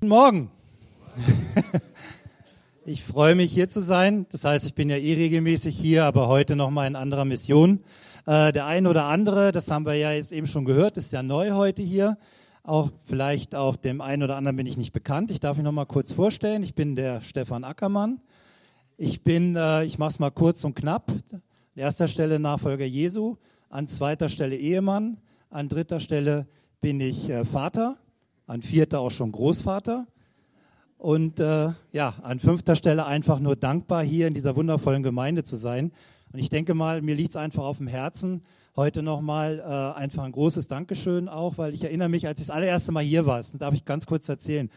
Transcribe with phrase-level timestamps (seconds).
[0.00, 0.50] Guten Morgen.
[2.86, 4.24] Ich freue mich hier zu sein.
[4.32, 7.84] Das heißt, ich bin ja eh regelmäßig hier, aber heute noch mal in anderer Mission.
[8.24, 11.22] Äh, der eine oder andere, das haben wir ja jetzt eben schon gehört, ist ja
[11.22, 12.16] neu heute hier.
[12.62, 15.30] Auch vielleicht auch dem einen oder anderen bin ich nicht bekannt.
[15.30, 16.62] Ich darf mich noch mal kurz vorstellen.
[16.62, 18.22] Ich bin der Stefan Ackermann.
[18.96, 21.12] Ich bin, äh, ich mache es mal kurz und knapp.
[21.30, 21.42] An
[21.76, 23.36] erster Stelle Nachfolger Jesu,
[23.68, 25.18] an zweiter Stelle Ehemann,
[25.50, 26.46] an dritter Stelle
[26.80, 27.98] bin ich äh, Vater,
[28.50, 30.08] an vierter auch schon Großvater
[30.98, 35.54] und äh, ja, an fünfter Stelle einfach nur dankbar, hier in dieser wundervollen Gemeinde zu
[35.54, 35.92] sein.
[36.32, 38.42] Und ich denke mal, mir liegt es einfach auf dem Herzen,
[38.74, 42.54] heute nochmal äh, einfach ein großes Dankeschön auch, weil ich erinnere mich, als ich das
[42.54, 44.68] allererste Mal hier war, das darf ich ganz kurz erzählen.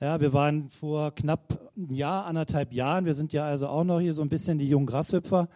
[0.00, 4.00] Ja, wir waren vor knapp ein Jahr, anderthalb Jahren, wir sind ja also auch noch
[4.00, 5.48] hier so ein bisschen die jungen Grashüpfer,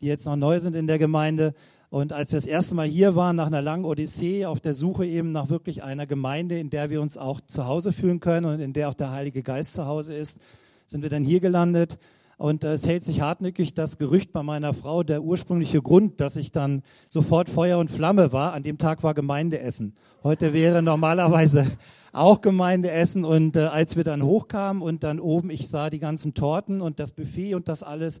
[0.00, 1.54] die jetzt noch neu sind in der Gemeinde.
[1.90, 5.04] Und als wir das erste Mal hier waren, nach einer langen Odyssee, auf der Suche
[5.04, 8.60] eben nach wirklich einer Gemeinde, in der wir uns auch zu Hause fühlen können und
[8.60, 10.38] in der auch der Heilige Geist zu Hause ist,
[10.86, 11.98] sind wir dann hier gelandet.
[12.36, 16.36] Und äh, es hält sich hartnäckig das Gerücht bei meiner Frau, der ursprüngliche Grund, dass
[16.36, 18.52] ich dann sofort Feuer und Flamme war.
[18.52, 19.96] An dem Tag war Gemeindeessen.
[20.22, 21.66] Heute wäre normalerweise
[22.12, 23.24] auch Gemeindeessen.
[23.24, 27.00] Und äh, als wir dann hochkamen und dann oben, ich sah die ganzen Torten und
[27.00, 28.20] das Buffet und das alles,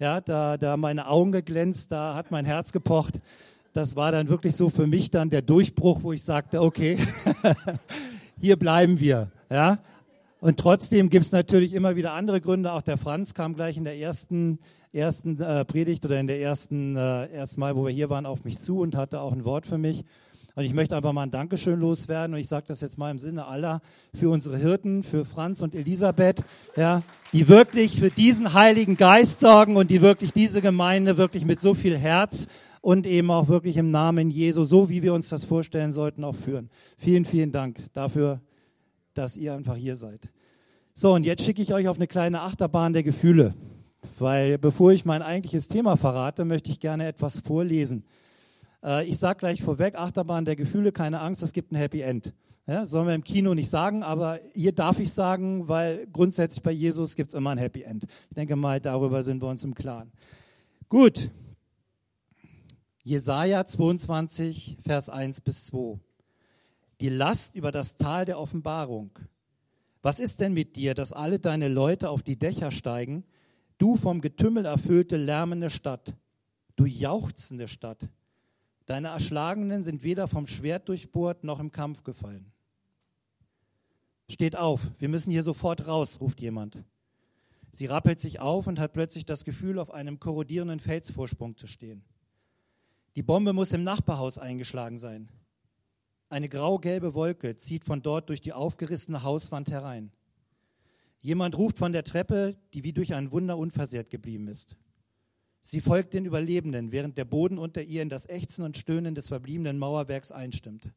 [0.00, 3.20] ja, da, da meine Augen geglänzt, da hat mein Herz gepocht.
[3.74, 6.98] Das war dann wirklich so für mich dann der Durchbruch, wo ich sagte, okay,
[8.40, 9.30] hier bleiben wir.
[9.50, 9.78] Ja.
[10.40, 12.72] Und trotzdem gibt es natürlich immer wieder andere Gründe.
[12.72, 14.58] Auch der Franz kam gleich in der ersten,
[14.90, 18.42] ersten äh, Predigt oder in der ersten, äh, ersten Mal, wo wir hier waren, auf
[18.44, 20.04] mich zu und hatte auch ein Wort für mich.
[20.54, 22.34] Und ich möchte einfach mal ein Dankeschön loswerden.
[22.34, 23.80] Und ich sage das jetzt mal im Sinne aller
[24.14, 26.42] für unsere Hirten, für Franz und Elisabeth,
[26.76, 31.60] ja, die wirklich für diesen Heiligen Geist sorgen und die wirklich diese Gemeinde wirklich mit
[31.60, 32.46] so viel Herz
[32.80, 36.36] und eben auch wirklich im Namen Jesu, so wie wir uns das vorstellen sollten, auch
[36.36, 36.70] führen.
[36.96, 38.40] Vielen, vielen Dank dafür,
[39.14, 40.20] dass ihr einfach hier seid.
[40.94, 43.54] So, und jetzt schicke ich euch auf eine kleine Achterbahn der Gefühle.
[44.18, 48.04] Weil bevor ich mein eigentliches Thema verrate, möchte ich gerne etwas vorlesen.
[48.84, 52.32] Äh, ich sage gleich vorweg, Achterbahn der Gefühle, keine Angst, es gibt ein Happy End.
[52.66, 56.70] Ja, sollen wir im Kino nicht sagen, aber hier darf ich sagen, weil grundsätzlich bei
[56.70, 58.04] Jesus gibt es immer ein Happy End.
[58.28, 60.12] Ich denke mal, darüber sind wir uns im Klaren.
[60.88, 61.30] Gut.
[63.02, 65.98] Jesaja 22, Vers 1 bis 2.
[67.00, 69.18] Die Last über das Tal der Offenbarung.
[70.02, 73.24] Was ist denn mit dir, dass alle deine Leute auf die Dächer steigen,
[73.78, 76.14] du vom Getümmel erfüllte, lärmende Stadt,
[76.76, 78.06] du jauchzende Stadt?
[78.90, 82.50] Deine Erschlagenen sind weder vom Schwert durchbohrt noch im Kampf gefallen.
[84.28, 86.82] Steht auf, wir müssen hier sofort raus, ruft jemand.
[87.70, 92.02] Sie rappelt sich auf und hat plötzlich das Gefühl, auf einem korrodierenden Felsvorsprung zu stehen.
[93.14, 95.30] Die Bombe muss im Nachbarhaus eingeschlagen sein.
[96.28, 100.10] Eine grau-gelbe Wolke zieht von dort durch die aufgerissene Hauswand herein.
[101.20, 104.74] Jemand ruft von der Treppe, die wie durch ein Wunder unversehrt geblieben ist.
[105.62, 109.28] Sie folgt den Überlebenden, während der Boden unter ihr in das Ächzen und Stöhnen des
[109.28, 110.90] verbliebenen Mauerwerks einstimmt.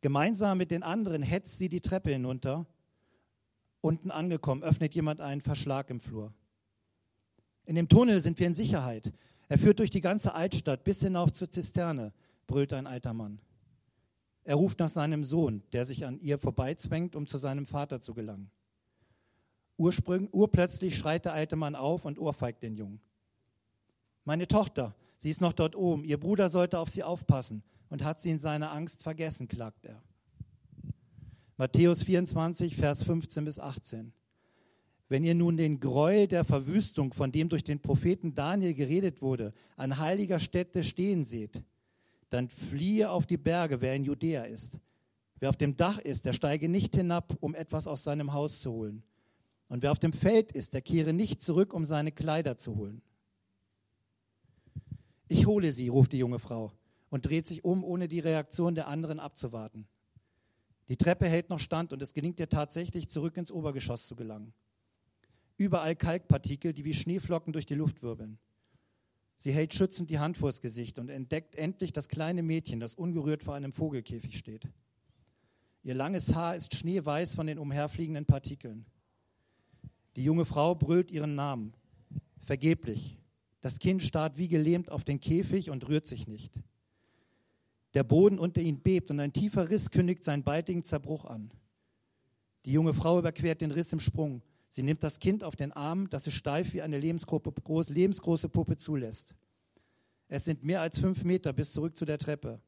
[0.00, 2.66] Gemeinsam mit den anderen hetzt sie die Treppe hinunter.
[3.80, 6.34] Unten angekommen, öffnet jemand einen Verschlag im Flur.
[7.64, 9.12] In dem Tunnel sind wir in Sicherheit.
[9.48, 12.12] Er führt durch die ganze Altstadt bis hinauf zur Zisterne,
[12.46, 13.40] brüllt ein alter Mann.
[14.42, 18.12] Er ruft nach seinem Sohn, der sich an ihr vorbeizwängt, um zu seinem Vater zu
[18.12, 18.50] gelangen.
[19.78, 23.00] urplötzlich schreit der alte Mann auf und ohrfeigt den Jungen.
[24.24, 26.04] Meine Tochter, sie ist noch dort oben.
[26.04, 30.02] Ihr Bruder sollte auf sie aufpassen und hat sie in seiner Angst vergessen, klagt er.
[31.56, 34.12] Matthäus 24, Vers 15 bis 18.
[35.08, 39.52] Wenn ihr nun den Gräuel der Verwüstung, von dem durch den Propheten Daniel geredet wurde,
[39.76, 41.62] an heiliger Stätte stehen seht,
[42.30, 44.72] dann fliehe auf die Berge, wer in Judäa ist.
[45.38, 48.72] Wer auf dem Dach ist, der steige nicht hinab, um etwas aus seinem Haus zu
[48.72, 49.02] holen.
[49.68, 53.02] Und wer auf dem Feld ist, der kehre nicht zurück, um seine Kleider zu holen.
[55.28, 56.72] Ich hole sie, ruft die junge Frau
[57.10, 59.86] und dreht sich um, ohne die Reaktion der anderen abzuwarten.
[60.88, 64.52] Die Treppe hält noch stand und es gelingt ihr tatsächlich, zurück ins Obergeschoss zu gelangen.
[65.56, 68.38] Überall Kalkpartikel, die wie Schneeflocken durch die Luft wirbeln.
[69.36, 73.42] Sie hält schützend die Hand vors Gesicht und entdeckt endlich das kleine Mädchen, das ungerührt
[73.42, 74.68] vor einem Vogelkäfig steht.
[75.82, 78.86] Ihr langes Haar ist schneeweiß von den umherfliegenden Partikeln.
[80.16, 81.74] Die junge Frau brüllt ihren Namen.
[82.40, 83.18] Vergeblich.
[83.64, 86.60] Das Kind starrt wie gelähmt auf den Käfig und rührt sich nicht.
[87.94, 91.50] Der Boden unter ihnen bebt und ein tiefer Riss kündigt seinen baldigen Zerbruch an.
[92.66, 94.42] Die junge Frau überquert den Riss im Sprung.
[94.68, 99.34] Sie nimmt das Kind auf den Arm, das es steif wie eine lebensgroße Puppe zulässt.
[100.28, 102.60] Es sind mehr als fünf Meter bis zurück zu der Treppe.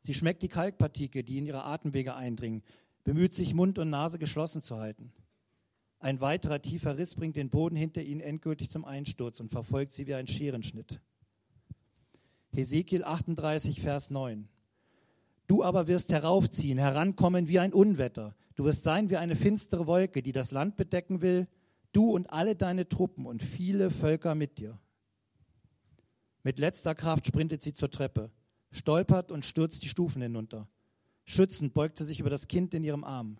[0.00, 2.62] Sie schmeckt die Kalkpartikel, die in ihre Atemwege eindringen,
[3.02, 5.10] bemüht sich, Mund und Nase geschlossen zu halten.
[6.00, 10.06] Ein weiterer tiefer Riss bringt den Boden hinter ihnen endgültig zum Einsturz und verfolgt sie
[10.06, 10.98] wie ein Scherenschnitt.
[12.52, 14.48] Hesekiel 38, Vers 9.
[15.46, 18.34] Du aber wirst heraufziehen, herankommen wie ein Unwetter.
[18.56, 21.46] Du wirst sein wie eine finstere Wolke, die das Land bedecken will,
[21.92, 24.78] du und alle deine Truppen und viele Völker mit dir.
[26.42, 28.30] Mit letzter Kraft sprintet sie zur Treppe,
[28.70, 30.66] stolpert und stürzt die Stufen hinunter.
[31.24, 33.36] Schützend beugt sie sich über das Kind in ihrem Arm.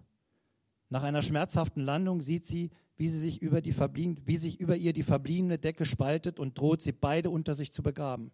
[0.90, 4.92] Nach einer schmerzhaften Landung sieht sie, wie, sie sich über die wie sich über ihr
[4.92, 8.32] die verbliebene Decke spaltet und droht, sie beide unter sich zu begraben.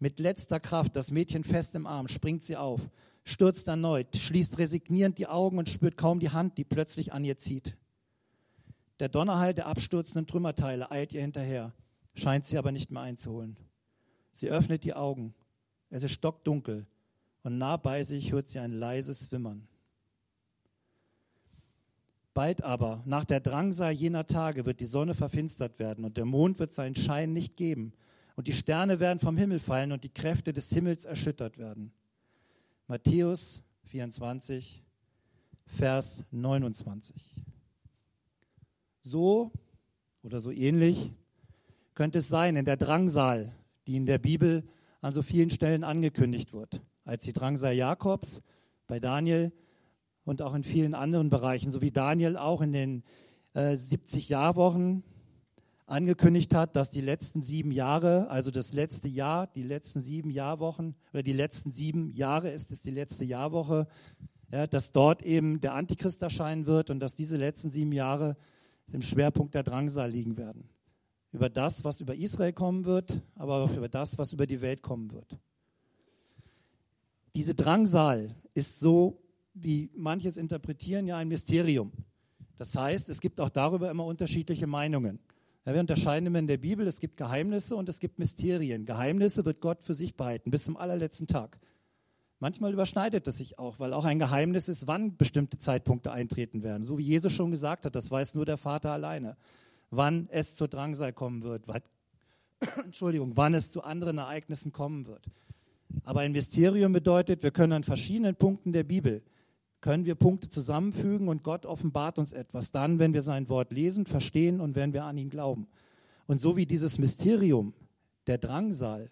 [0.00, 2.80] Mit letzter Kraft, das Mädchen fest im Arm, springt sie auf,
[3.22, 7.38] stürzt erneut, schließt resignierend die Augen und spürt kaum die Hand, die plötzlich an ihr
[7.38, 7.76] zieht.
[8.98, 11.72] Der Donnerhall der abstürzenden Trümmerteile eilt ihr hinterher,
[12.14, 13.56] scheint sie aber nicht mehr einzuholen.
[14.32, 15.34] Sie öffnet die Augen.
[15.90, 16.86] Es ist stockdunkel
[17.42, 19.68] und nah bei sich hört sie ein leises Wimmern.
[22.34, 26.58] Bald aber, nach der Drangsal jener Tage, wird die Sonne verfinstert werden und der Mond
[26.58, 27.92] wird seinen Schein nicht geben
[28.36, 31.92] und die Sterne werden vom Himmel fallen und die Kräfte des Himmels erschüttert werden.
[32.86, 34.82] Matthäus 24,
[35.66, 37.22] Vers 29.
[39.02, 39.52] So
[40.22, 41.12] oder so ähnlich
[41.94, 43.54] könnte es sein in der Drangsal,
[43.86, 44.64] die in der Bibel
[45.02, 48.40] an so vielen Stellen angekündigt wird, als die Drangsal Jakobs
[48.86, 49.52] bei Daniel
[50.24, 53.02] und auch in vielen anderen Bereichen, so wie Daniel auch in den
[53.54, 55.02] äh, 70 Jahrwochen
[55.86, 60.94] angekündigt hat, dass die letzten sieben Jahre, also das letzte Jahr, die letzten sieben Jahrwochen
[61.12, 63.86] oder die letzten sieben Jahre ist es die letzte Jahrwoche,
[64.50, 68.36] ja, dass dort eben der Antichrist erscheinen wird und dass diese letzten sieben Jahre
[68.92, 70.68] im Schwerpunkt der Drangsal liegen werden.
[71.32, 74.82] Über das, was über Israel kommen wird, aber auch über das, was über die Welt
[74.82, 75.38] kommen wird.
[77.34, 79.21] Diese Drangsal ist so,
[79.54, 81.92] wie manches interpretieren, ja ein Mysterium.
[82.58, 85.18] Das heißt, es gibt auch darüber immer unterschiedliche Meinungen.
[85.64, 88.84] Ja, wir unterscheiden immer in der Bibel, es gibt Geheimnisse und es gibt Mysterien.
[88.84, 91.58] Geheimnisse wird Gott für sich behalten, bis zum allerletzten Tag.
[92.40, 96.82] Manchmal überschneidet es sich auch, weil auch ein Geheimnis ist, wann bestimmte Zeitpunkte eintreten werden.
[96.82, 99.36] So wie Jesus schon gesagt hat, das weiß nur der Vater alleine.
[99.90, 101.82] Wann es zur Drangsal kommen wird, wann,
[102.84, 105.26] Entschuldigung, wann es zu anderen Ereignissen kommen wird.
[106.02, 109.22] Aber ein Mysterium bedeutet, wir können an verschiedenen Punkten der Bibel,
[109.82, 114.06] können wir Punkte zusammenfügen und Gott offenbart uns etwas dann, wenn wir sein Wort lesen,
[114.06, 115.66] verstehen und wenn wir an ihn glauben.
[116.26, 117.74] Und so wie dieses Mysterium
[118.28, 119.10] der Drangsal,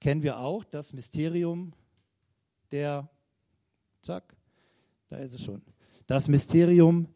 [0.00, 1.72] kennen wir auch das Mysterium
[2.70, 3.08] der,
[4.02, 4.36] zack,
[5.08, 5.62] da ist es schon,
[6.06, 7.08] das Mysterium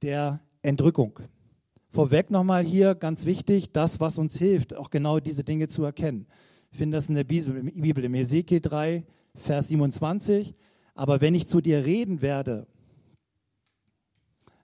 [0.00, 1.20] der Entrückung.
[1.90, 6.26] Vorweg nochmal hier ganz wichtig, das, was uns hilft, auch genau diese Dinge zu erkennen.
[6.70, 9.04] Wir finden das in der Bibel, im Ezekiel 3,
[9.34, 10.54] Vers 27.
[10.94, 12.66] Aber wenn ich zu dir reden werde,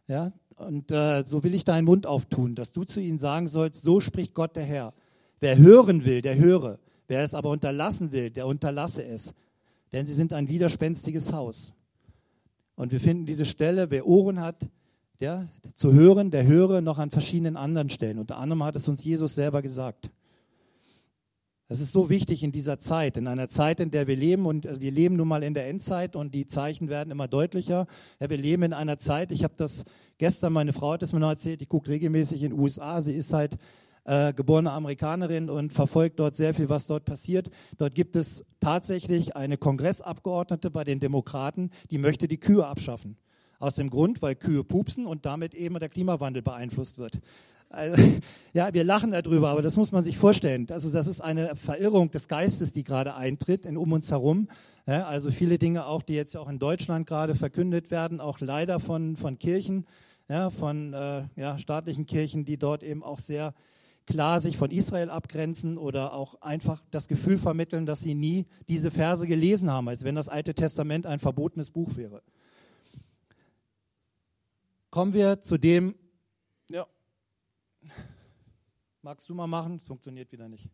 [0.07, 3.83] ja, und äh, so will ich deinen Mund auftun, dass du zu ihnen sagen sollst,
[3.83, 4.93] so spricht Gott der Herr.
[5.39, 6.79] Wer hören will, der höre.
[7.09, 9.33] Wer es aber unterlassen will, der unterlasse es
[9.93, 11.73] denn sie sind ein widerspenstiges Haus.
[12.77, 14.67] Und wir finden diese Stelle, wer Ohren hat,
[15.19, 18.19] ja, zu hören, der höre noch an verschiedenen anderen Stellen.
[18.19, 20.11] Unter anderem hat es uns Jesus selber gesagt.
[21.73, 24.67] Es ist so wichtig in dieser Zeit, in einer Zeit, in der wir leben, und
[24.67, 27.87] äh, wir leben nun mal in der Endzeit und die Zeichen werden immer deutlicher.
[28.19, 29.85] Ja, wir leben in einer Zeit, ich habe das
[30.19, 33.15] gestern, meine Frau hat es mir noch erzählt, die guckt regelmäßig in den USA, sie
[33.15, 33.57] ist halt
[34.03, 37.51] äh, geborene Amerikanerin und verfolgt dort sehr viel, was dort passiert.
[37.79, 43.17] Dort gibt es tatsächlich eine Kongressabgeordnete bei den Demokraten, die möchte die Kühe abschaffen.
[43.61, 47.21] Aus dem Grund, weil Kühe pupsen und damit eben der Klimawandel beeinflusst wird.
[47.71, 48.03] Also,
[48.53, 50.67] ja, wir lachen darüber, aber das muss man sich vorstellen.
[50.71, 54.49] Also das ist eine Verirrung des Geistes, die gerade eintritt in, um uns herum.
[54.87, 58.81] Ja, also viele Dinge auch, die jetzt auch in Deutschland gerade verkündet werden, auch leider
[58.81, 59.87] von, von Kirchen,
[60.29, 63.55] ja, von äh, ja, staatlichen Kirchen, die dort eben auch sehr
[64.07, 68.91] klar sich von Israel abgrenzen oder auch einfach das Gefühl vermitteln, dass sie nie diese
[68.91, 72.23] Verse gelesen haben, als wenn das Alte Testament ein verbotenes Buch wäre.
[74.91, 75.95] Kommen wir zu dem,
[76.69, 76.85] ja,
[79.03, 79.77] magst du mal machen?
[79.77, 80.69] Es funktioniert wieder nicht.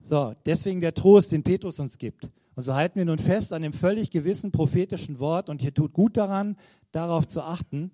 [0.00, 2.28] So, deswegen der Trost, den Petrus uns gibt.
[2.54, 5.92] Und so halten wir nun fest an dem völlig gewissen prophetischen Wort und hier tut
[5.92, 6.56] gut daran,
[6.92, 7.90] darauf zu achten,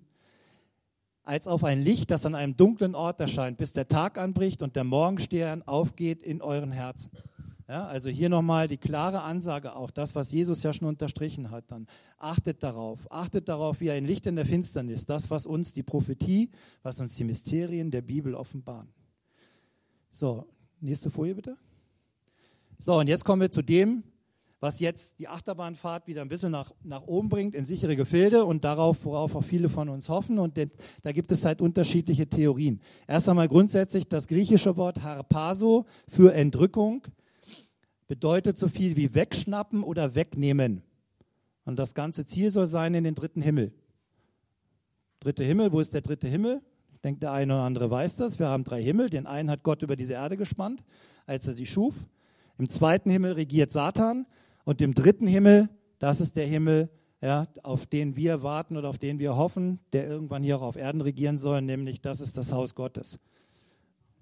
[1.23, 4.75] als auf ein Licht, das an einem dunklen Ort erscheint, bis der Tag anbricht und
[4.75, 7.11] der Morgenstern aufgeht in euren Herzen.
[7.71, 11.71] Ja, also hier nochmal die klare Ansage, auch das, was Jesus ja schon unterstrichen hat,
[11.71, 11.87] dann
[12.17, 16.49] achtet darauf, achtet darauf wie ein Licht in der Finsternis, das, was uns die Prophetie,
[16.83, 18.89] was uns die Mysterien der Bibel offenbaren.
[20.11, 20.47] So,
[20.81, 21.55] nächste Folie bitte.
[22.77, 24.03] So, und jetzt kommen wir zu dem,
[24.59, 28.65] was jetzt die Achterbahnfahrt wieder ein bisschen nach, nach oben bringt in sichere Gefilde und
[28.65, 30.39] darauf, worauf auch viele von uns hoffen.
[30.39, 30.71] Und den,
[31.03, 32.81] da gibt es halt unterschiedliche Theorien.
[33.07, 37.07] Erst einmal grundsätzlich das griechische Wort harpaso für Entrückung
[38.11, 40.83] bedeutet so viel wie wegschnappen oder wegnehmen.
[41.63, 43.71] Und das ganze Ziel soll sein in den dritten Himmel.
[45.21, 46.61] Dritte Himmel, wo ist der dritte Himmel?
[46.93, 48.37] Ich denke, der eine oder andere weiß das.
[48.37, 49.09] Wir haben drei Himmel.
[49.09, 50.83] Den einen hat Gott über diese Erde gespannt,
[51.25, 51.95] als er sie schuf.
[52.57, 54.27] Im zweiten Himmel regiert Satan.
[54.65, 56.89] Und im dritten Himmel, das ist der Himmel,
[57.21, 60.75] ja, auf den wir warten oder auf den wir hoffen, der irgendwann hier auch auf
[60.75, 63.19] Erden regieren soll, nämlich das ist das Haus Gottes,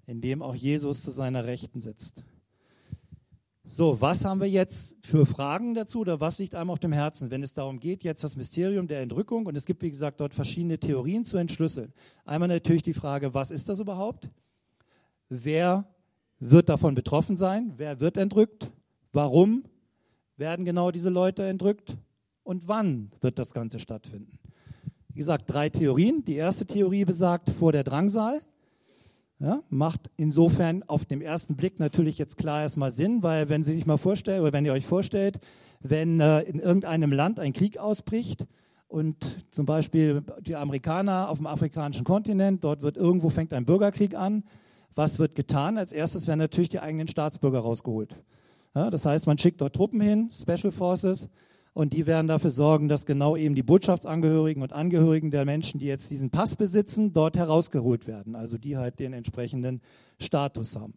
[0.06, 2.22] in dem auch Jesus zu seiner Rechten sitzt.
[3.72, 7.30] So, was haben wir jetzt für Fragen dazu oder was liegt einem auf dem Herzen,
[7.30, 10.34] wenn es darum geht, jetzt das Mysterium der Entrückung und es gibt, wie gesagt, dort
[10.34, 11.92] verschiedene Theorien zu entschlüsseln.
[12.24, 14.28] Einmal natürlich die Frage, was ist das überhaupt?
[15.28, 15.84] Wer
[16.40, 17.72] wird davon betroffen sein?
[17.76, 18.72] Wer wird entrückt?
[19.12, 19.62] Warum
[20.36, 21.96] werden genau diese Leute entrückt?
[22.42, 24.40] Und wann wird das Ganze stattfinden?
[25.10, 26.24] Wie gesagt, drei Theorien.
[26.24, 28.40] Die erste Theorie besagt vor der Drangsal.
[29.42, 33.72] Ja, macht insofern auf dem ersten Blick natürlich jetzt klar erstmal Sinn, weil wenn Sie
[33.72, 35.40] sich mal vorstellen, oder wenn ihr euch vorstellt,
[35.80, 38.46] wenn äh, in irgendeinem Land ein Krieg ausbricht
[38.86, 44.14] und zum Beispiel die Amerikaner auf dem afrikanischen Kontinent, dort wird irgendwo fängt ein Bürgerkrieg
[44.14, 44.44] an,
[44.94, 45.78] was wird getan?
[45.78, 48.14] Als erstes werden natürlich die eigenen Staatsbürger rausgeholt.
[48.74, 51.28] Ja, das heißt, man schickt dort Truppen hin, Special Forces,
[51.72, 55.86] und die werden dafür sorgen, dass genau eben die Botschaftsangehörigen und Angehörigen der Menschen, die
[55.86, 58.34] jetzt diesen Pass besitzen, dort herausgeholt werden.
[58.34, 59.80] Also die halt den entsprechenden
[60.18, 60.94] Status haben.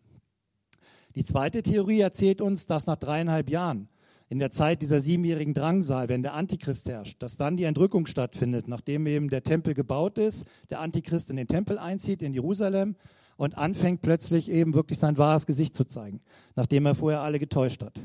[1.16, 3.88] Die zweite Theorie erzählt uns, dass nach dreieinhalb Jahren,
[4.30, 8.68] in der Zeit dieser siebenjährigen Drangsal, wenn der Antichrist herrscht, dass dann die Entrückung stattfindet,
[8.68, 12.96] nachdem eben der Tempel gebaut ist, der Antichrist in den Tempel einzieht, in Jerusalem
[13.38, 16.22] und anfängt plötzlich eben wirklich sein wahres Gesicht zu zeigen,
[16.56, 18.00] nachdem er vorher alle getäuscht hat.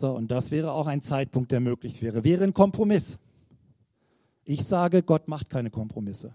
[0.00, 2.24] So, und das wäre auch ein Zeitpunkt, der möglich wäre.
[2.24, 3.18] Wäre ein Kompromiss.
[4.44, 6.32] Ich sage, Gott macht keine Kompromisse.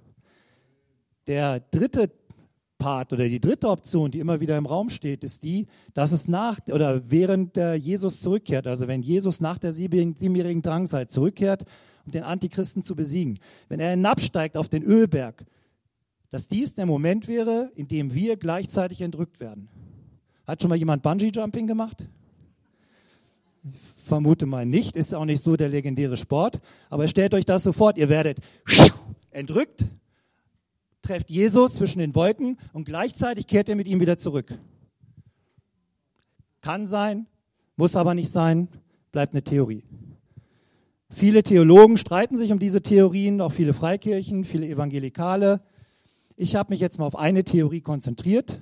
[1.25, 2.11] Der dritte
[2.77, 6.27] Part oder die dritte Option, die immer wieder im Raum steht, ist die, dass es
[6.27, 11.65] nach oder während der Jesus zurückkehrt, also wenn Jesus nach der siebenjährigen Drangzeit zurückkehrt,
[12.05, 15.43] um den Antichristen zu besiegen, wenn er hinabsteigt auf den Ölberg,
[16.29, 19.69] dass dies der Moment wäre, in dem wir gleichzeitig entrückt werden.
[20.45, 22.05] Hat schon mal jemand Bungee Jumping gemacht?
[24.05, 26.59] Vermute mal nicht, ist auch nicht so der legendäre Sport,
[26.89, 28.37] aber stellt euch das sofort, ihr werdet
[29.31, 29.83] entrückt,
[31.01, 34.47] trefft Jesus zwischen den Wolken und gleichzeitig kehrt er mit ihm wieder zurück.
[36.61, 37.27] Kann sein,
[37.75, 38.67] muss aber nicht sein,
[39.11, 39.83] bleibt eine Theorie.
[41.09, 45.61] Viele Theologen streiten sich um diese Theorien, auch viele Freikirchen, viele Evangelikale.
[46.35, 48.61] Ich habe mich jetzt mal auf eine Theorie konzentriert,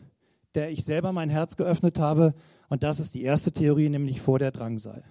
[0.54, 2.34] der ich selber mein Herz geöffnet habe,
[2.70, 5.04] und das ist die erste Theorie, nämlich vor der Drangsal.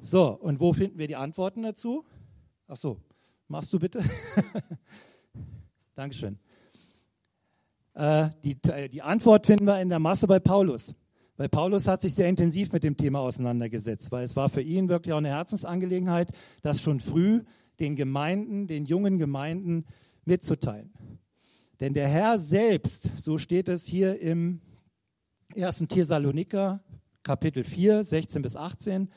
[0.00, 2.04] So, und wo finden wir die Antworten dazu?
[2.68, 3.00] Ach so,
[3.48, 4.02] machst du bitte?
[5.94, 6.38] Dankeschön.
[7.94, 10.94] Äh, die, äh, die Antwort finden wir in der Masse bei Paulus.
[11.36, 14.88] Weil Paulus hat sich sehr intensiv mit dem Thema auseinandergesetzt, weil es war für ihn
[14.88, 16.30] wirklich auch eine Herzensangelegenheit,
[16.62, 17.42] das schon früh
[17.80, 19.84] den Gemeinden, den jungen Gemeinden
[20.24, 20.92] mitzuteilen.
[21.80, 24.60] Denn der Herr selbst, so steht es hier im
[25.56, 25.84] 1.
[25.88, 26.82] Thessaloniker,
[27.22, 29.08] Kapitel 4, 16 bis 18,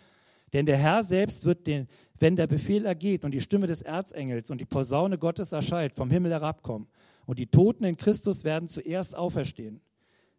[0.54, 1.88] denn der Herr selbst wird den,
[2.20, 6.12] wenn der Befehl ergeht und die Stimme des Erzengels und die Posaune Gottes erschallt, vom
[6.12, 6.88] Himmel herabkommen.
[7.26, 9.82] Und die Toten in Christus werden zuerst auferstehen.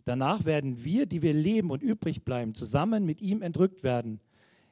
[0.04, 4.20] Danach werden wir, die wir leben und übrig bleiben, zusammen mit ihm entrückt werden.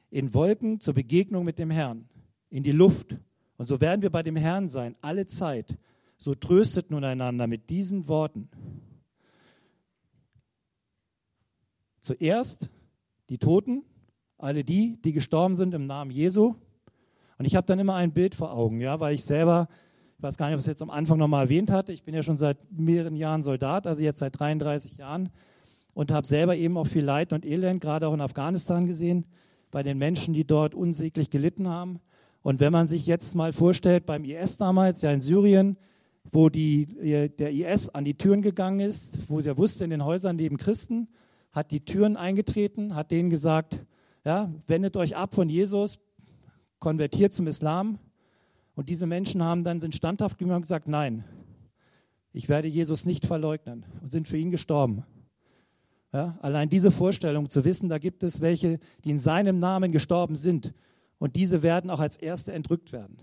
[0.09, 2.07] In Wolken zur Begegnung mit dem Herrn.
[2.49, 3.17] In die Luft.
[3.57, 5.77] Und so werden wir bei dem Herrn sein, alle Zeit.
[6.17, 8.49] So tröstet nun einander mit diesen Worten.
[12.01, 12.69] Zuerst
[13.29, 13.83] die Toten
[14.43, 16.55] alle die, die gestorben sind im Namen Jesu.
[17.37, 19.67] Und ich habe dann immer ein Bild vor Augen, ja, weil ich selber,
[20.17, 22.23] ich weiß gar nicht, ob ich jetzt am Anfang nochmal erwähnt hatte, ich bin ja
[22.23, 25.29] schon seit mehreren Jahren Soldat, also jetzt seit 33 Jahren
[25.93, 29.25] und habe selber eben auch viel Leid und Elend, gerade auch in Afghanistan gesehen,
[29.71, 31.99] bei den Menschen, die dort unsäglich gelitten haben.
[32.43, 35.77] Und wenn man sich jetzt mal vorstellt, beim IS damals, ja in Syrien,
[36.31, 36.85] wo die,
[37.37, 41.07] der IS an die Türen gegangen ist, wo der wusste, in den Häusern leben Christen,
[41.51, 43.79] hat die Türen eingetreten, hat denen gesagt,
[44.25, 45.99] ja, wendet euch ab von Jesus,
[46.79, 47.99] konvertiert zum Islam.
[48.75, 51.23] Und diese Menschen haben dann sind standhaft geblieben und gesagt, nein,
[52.33, 55.03] ich werde Jesus nicht verleugnen und sind für ihn gestorben.
[56.13, 60.35] Ja, allein diese Vorstellung zu wissen, da gibt es welche, die in seinem Namen gestorben
[60.35, 60.73] sind
[61.19, 63.17] und diese werden auch als Erste entrückt werden.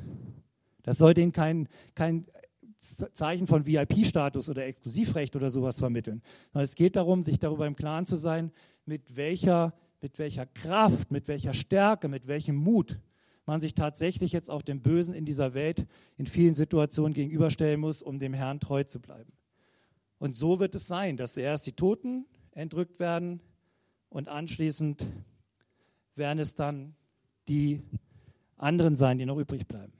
[0.84, 2.26] Das soll denen kein, kein
[2.80, 6.22] Zeichen von VIP-Status oder Exklusivrecht oder sowas vermitteln.
[6.54, 8.52] es geht darum, sich darüber im Klaren zu sein,
[8.86, 12.98] mit welcher mit welcher Kraft, mit welcher Stärke, mit welchem Mut
[13.46, 15.86] man sich tatsächlich jetzt auch dem Bösen in dieser Welt
[16.16, 19.32] in vielen Situationen gegenüberstellen muss, um dem Herrn treu zu bleiben.
[20.18, 23.40] Und so wird es sein, dass zuerst die Toten entrückt werden
[24.10, 25.06] und anschließend
[26.14, 26.94] werden es dann
[27.48, 27.82] die
[28.56, 29.92] anderen sein, die noch übrig bleiben.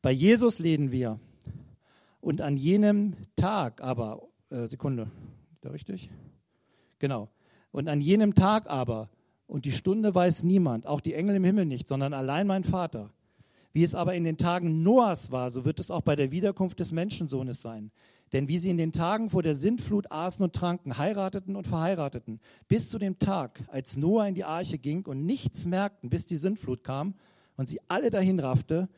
[0.00, 1.18] Bei Jesus leben wir
[2.20, 5.10] und an jenem Tag aber, äh, Sekunde,
[5.60, 6.08] da richtig?
[6.98, 7.28] Genau.
[7.70, 9.10] Und an jenem Tag aber,
[9.46, 13.10] und die Stunde weiß niemand, auch die Engel im Himmel nicht, sondern allein mein Vater.
[13.72, 16.80] Wie es aber in den Tagen Noahs war, so wird es auch bei der Wiederkunft
[16.80, 17.90] des Menschensohnes sein.
[18.32, 22.40] Denn wie sie in den Tagen vor der Sintflut aßen und tranken, heirateten und verheirateten,
[22.66, 26.36] bis zu dem Tag, als Noah in die Arche ging und nichts merkten, bis die
[26.36, 27.14] Sintflut kam
[27.56, 28.88] und sie alle dahin raffte,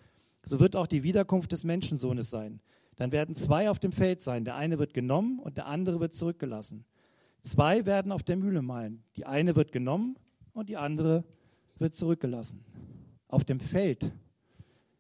[0.45, 2.61] so wird auch die Wiederkunft des Menschensohnes sein.
[2.97, 6.15] Dann werden zwei auf dem Feld sein, der eine wird genommen und der andere wird
[6.15, 6.85] zurückgelassen.
[7.43, 10.17] Zwei werden auf der Mühle malen, die eine wird genommen
[10.53, 11.25] und die andere
[11.79, 12.65] wird zurückgelassen.
[13.29, 14.13] Auf dem Feld,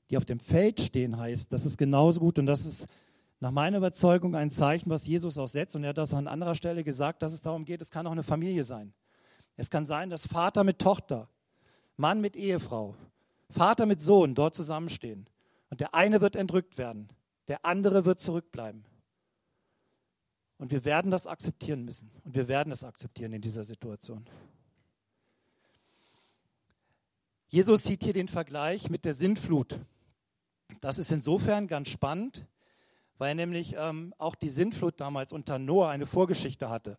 [0.09, 2.87] die auf dem Feld stehen heißt, das ist genauso gut und das ist
[3.40, 5.75] nach meiner Überzeugung ein Zeichen, was Jesus auch setzt.
[5.75, 8.12] Und er hat das an anderer Stelle gesagt, dass es darum geht, es kann auch
[8.12, 8.92] eine Familie sein.
[9.56, 11.28] Es kann sein, dass Vater mit Tochter,
[11.97, 12.94] Mann mit Ehefrau,
[13.49, 15.26] Vater mit Sohn dort zusammenstehen.
[15.70, 17.09] Und der eine wird entrückt werden,
[17.49, 18.85] der andere wird zurückbleiben.
[20.60, 22.10] Und wir werden das akzeptieren müssen.
[22.22, 24.26] Und wir werden es akzeptieren in dieser Situation.
[27.48, 29.80] Jesus sieht hier den Vergleich mit der Sintflut.
[30.82, 32.44] Das ist insofern ganz spannend,
[33.16, 36.98] weil nämlich ähm, auch die Sintflut damals unter Noah eine Vorgeschichte hatte.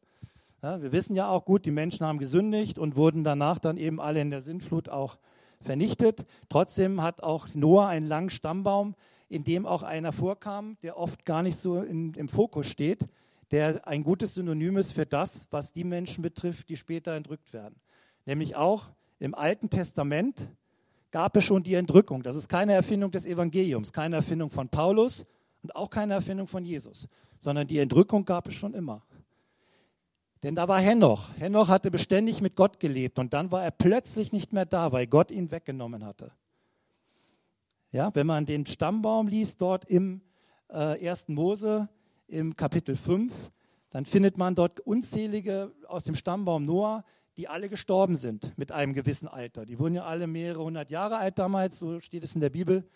[0.63, 4.01] Ja, wir wissen ja auch gut, die Menschen haben gesündigt und wurden danach dann eben
[4.01, 5.19] alle in der Sintflut auch
[5.59, 6.25] vernichtet.
[6.49, 8.95] Trotzdem hat auch Noah einen langen Stammbaum,
[9.29, 13.07] in dem auch einer vorkam, der oft gar nicht so in, im Fokus steht,
[13.51, 17.75] der ein gutes Synonym ist für das, was die Menschen betrifft, die später entrückt werden.
[18.25, 18.88] Nämlich auch
[19.20, 20.38] im Alten Testament
[21.12, 22.24] gab es schon die Entrückung.
[22.24, 25.25] Das ist keine Erfindung des Evangeliums, keine Erfindung von Paulus,
[25.64, 27.07] und auch keine Erfindung von Jesus,
[27.40, 29.03] sondern die Entrückung gab es schon immer.
[30.44, 31.29] Denn da war Henoch.
[31.37, 35.05] Henoch hatte beständig mit Gott gelebt und dann war er plötzlich nicht mehr da, weil
[35.05, 36.31] Gott ihn weggenommen hatte.
[37.92, 40.22] Ja, wenn man den Stammbaum liest dort im
[40.70, 41.27] äh, 1.
[41.27, 41.90] Mose
[42.31, 43.33] im Kapitel 5,
[43.89, 47.03] dann findet man dort unzählige aus dem Stammbaum Noah,
[47.37, 49.65] die alle gestorben sind mit einem gewissen Alter.
[49.65, 52.87] Die wurden ja alle mehrere hundert Jahre alt damals, so steht es in der Bibel.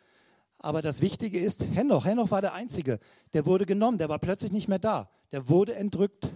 [0.58, 3.00] Aber das Wichtige ist, Henoch, Henoch war der Einzige,
[3.34, 6.30] der wurde genommen, der war plötzlich nicht mehr da, der wurde entrückt.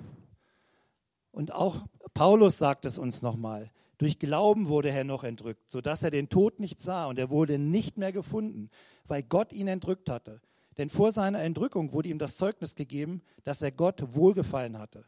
[1.31, 6.29] Und auch Paulus sagt es uns nochmal, durch Glauben wurde Henoch entrückt, sodass er den
[6.29, 8.69] Tod nicht sah und er wurde nicht mehr gefunden,
[9.05, 10.41] weil Gott ihn entrückt hatte.
[10.79, 15.03] Denn vor seiner Entrückung wurde ihm das Zeugnis gegeben, dass er Gott wohlgefallen hatte.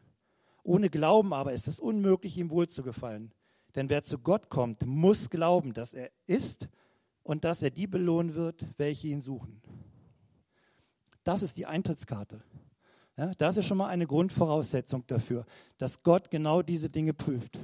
[0.62, 3.32] Ohne Glauben aber ist es unmöglich, ihm wohlzugefallen.
[3.74, 6.68] Denn wer zu Gott kommt, muss glauben, dass er ist
[7.22, 9.62] und dass er die belohnen wird, welche ihn suchen.
[11.24, 12.42] Das ist die Eintrittskarte.
[13.16, 15.46] Ja, das ist schon mal eine Grundvoraussetzung dafür,
[15.78, 17.58] dass Gott genau diese Dinge prüft.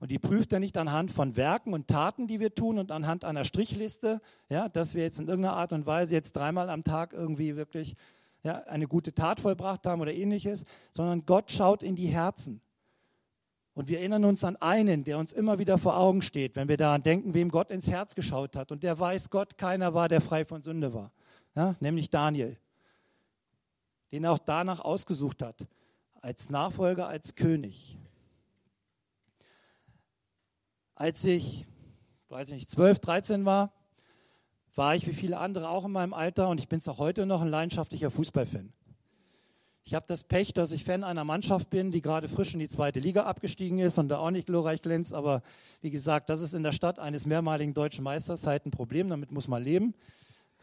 [0.00, 3.24] Und die prüft er nicht anhand von Werken und Taten, die wir tun und anhand
[3.24, 7.12] einer Strichliste, ja, dass wir jetzt in irgendeiner Art und Weise jetzt dreimal am Tag
[7.12, 7.96] irgendwie wirklich
[8.44, 12.60] ja, eine gute Tat vollbracht haben oder ähnliches, sondern Gott schaut in die Herzen.
[13.74, 16.76] Und wir erinnern uns an einen, der uns immer wieder vor Augen steht, wenn wir
[16.76, 18.72] daran denken, wem Gott ins Herz geschaut hat.
[18.72, 21.12] Und der weiß Gott, keiner war, der frei von Sünde war.
[21.54, 22.56] Ja, nämlich Daniel,
[24.12, 25.64] den er auch danach ausgesucht hat,
[26.20, 27.96] als Nachfolger, als König.
[31.00, 31.64] Als ich,
[32.28, 33.72] weiß ich nicht, 12, 13 war,
[34.74, 37.24] war ich wie viele andere auch in meinem Alter und ich bin es auch heute
[37.24, 38.72] noch ein leidenschaftlicher Fußballfan.
[39.84, 42.66] Ich habe das Pech, dass ich Fan einer Mannschaft bin, die gerade frisch in die
[42.66, 45.14] zweite Liga abgestiegen ist und da auch nicht glorreich glänzt.
[45.14, 45.42] Aber
[45.82, 49.08] wie gesagt, das ist in der Stadt eines mehrmaligen deutschen Meisters halt ein Problem.
[49.08, 49.94] Damit muss man leben.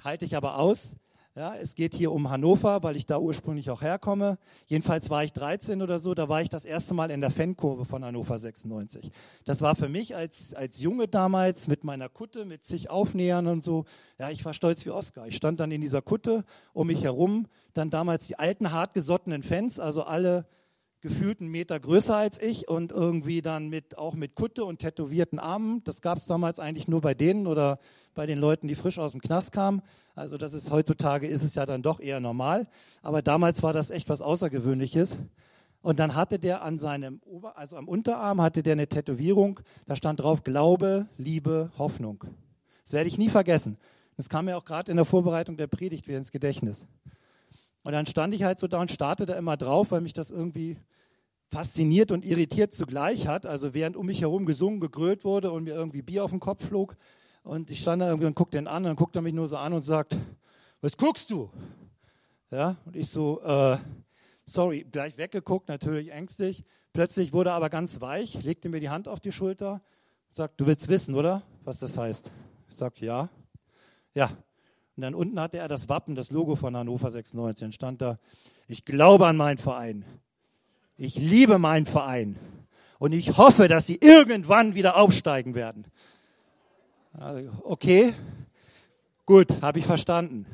[0.03, 0.95] Halte ich aber aus.
[1.37, 4.37] Ja, es geht hier um Hannover, weil ich da ursprünglich auch herkomme.
[4.67, 7.83] Jedenfalls war ich 13 oder so, da war ich das erste Mal in der Fankurve
[7.83, 9.11] von Hannover 96.
[9.43, 13.65] Das war für mich als, als Junge damals mit meiner Kutte, mit zig Aufnähern und
[13.65, 13.83] so.
[14.17, 15.27] Ja, ich war stolz wie Oscar.
[15.27, 19.77] Ich stand dann in dieser Kutte, um mich herum dann damals die alten, hartgesottenen Fans,
[19.77, 20.45] also alle
[21.05, 25.37] gefühlt einen Meter größer als ich und irgendwie dann mit, auch mit Kutte und tätowierten
[25.37, 25.83] Armen.
[25.83, 27.77] Das gab es damals eigentlich nur bei denen oder
[28.15, 29.83] bei den Leuten, die frisch aus dem Knast kamen.
[30.15, 32.67] Also das ist heutzutage ist es ja dann doch eher normal.
[33.03, 35.15] Aber damals war das echt was Außergewöhnliches.
[35.83, 39.59] Und dann hatte der an seinem Ober, also am Unterarm hatte der eine Tätowierung.
[39.85, 42.23] Da stand drauf Glaube, Liebe, Hoffnung.
[42.83, 43.77] Das werde ich nie vergessen.
[44.17, 46.87] Das kam mir auch gerade in der Vorbereitung der Predigt wieder ins Gedächtnis.
[47.83, 50.77] Und dann stand ich halt so da und startete immer drauf, weil mich das irgendwie
[51.51, 53.45] fasziniert und irritiert zugleich hat.
[53.45, 56.65] Also während um mich herum gesungen, gegrölt wurde und mir irgendwie Bier auf den Kopf
[56.65, 56.97] flog.
[57.43, 59.47] Und ich stand da irgendwie und guckte den an und dann guckt er mich nur
[59.47, 60.17] so an und sagt,
[60.81, 61.49] was guckst du?
[62.51, 63.77] Ja, und ich so, äh,
[64.45, 66.63] sorry, gleich weggeguckt, natürlich ängstlich.
[66.93, 69.81] Plötzlich wurde er aber ganz weich, legte mir die Hand auf die Schulter,
[70.31, 71.43] sagt, du willst wissen, oder?
[71.63, 72.31] Was das heißt?
[72.69, 73.29] Ich sag, ja.
[74.13, 74.29] Ja.
[74.95, 77.59] Und dann unten hatte er das Wappen, das Logo von Hannover 96.
[77.59, 78.17] Dann stand da,
[78.67, 80.05] ich glaube an meinen Verein.
[80.97, 82.37] Ich liebe meinen Verein.
[82.99, 85.85] Und ich hoffe, dass sie irgendwann wieder aufsteigen werden.
[87.13, 88.13] Also, okay,
[89.25, 90.45] gut, habe ich verstanden.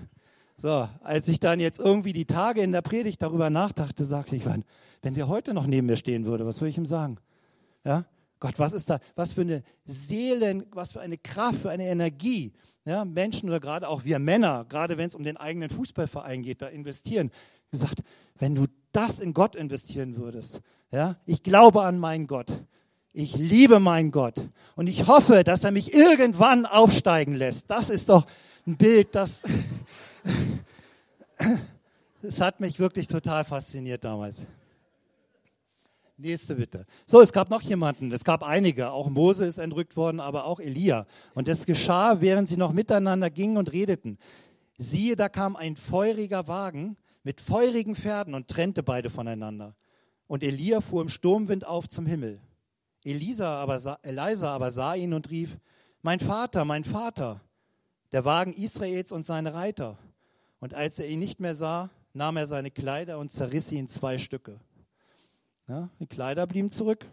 [0.58, 4.45] So, als ich dann jetzt irgendwie die Tage in der Predigt darüber nachdachte, sagte ich,
[4.45, 7.17] wenn der heute noch neben mir stehen würde, was würde ich ihm sagen?
[7.84, 8.06] Ja,
[8.39, 12.54] Gott, was ist da, was für eine Seelen, was für eine Kraft, für eine Energie.
[12.86, 16.62] Ja, Menschen oder gerade auch wir Männer, gerade wenn es um den eigenen Fußballverein geht,
[16.62, 17.32] da investieren.
[17.69, 18.01] Gesagt,
[18.38, 22.47] wenn du das in Gott investieren würdest, ja, ich glaube an meinen Gott.
[23.13, 24.36] Ich liebe meinen Gott
[24.75, 27.69] und ich hoffe, dass er mich irgendwann aufsteigen lässt.
[27.69, 28.25] Das ist doch
[28.65, 29.41] ein Bild, das,
[32.21, 34.45] das hat mich wirklich total fasziniert damals.
[36.17, 36.86] Nächste bitte.
[37.06, 40.60] So, es gab noch jemanden, es gab einige, auch Mose ist entrückt worden, aber auch
[40.60, 41.08] Elia.
[41.34, 44.19] Und das geschah, während sie noch miteinander gingen und redeten.
[44.77, 49.75] Siehe, da kam ein feuriger Wagen mit feurigen Pferden und trennte beide voneinander.
[50.27, 52.39] Und Elia fuhr im Sturmwind auf zum Himmel.
[53.03, 55.57] Elisa aber sah, Elisa aber sah ihn und rief,
[56.01, 57.41] mein Vater, mein Vater,
[58.12, 59.97] der Wagen Israels und seine Reiter.
[60.60, 63.88] Und als er ihn nicht mehr sah, nahm er seine Kleider und zerriss sie in
[63.88, 64.60] zwei Stücke.
[65.67, 67.05] Ja, die Kleider blieben zurück.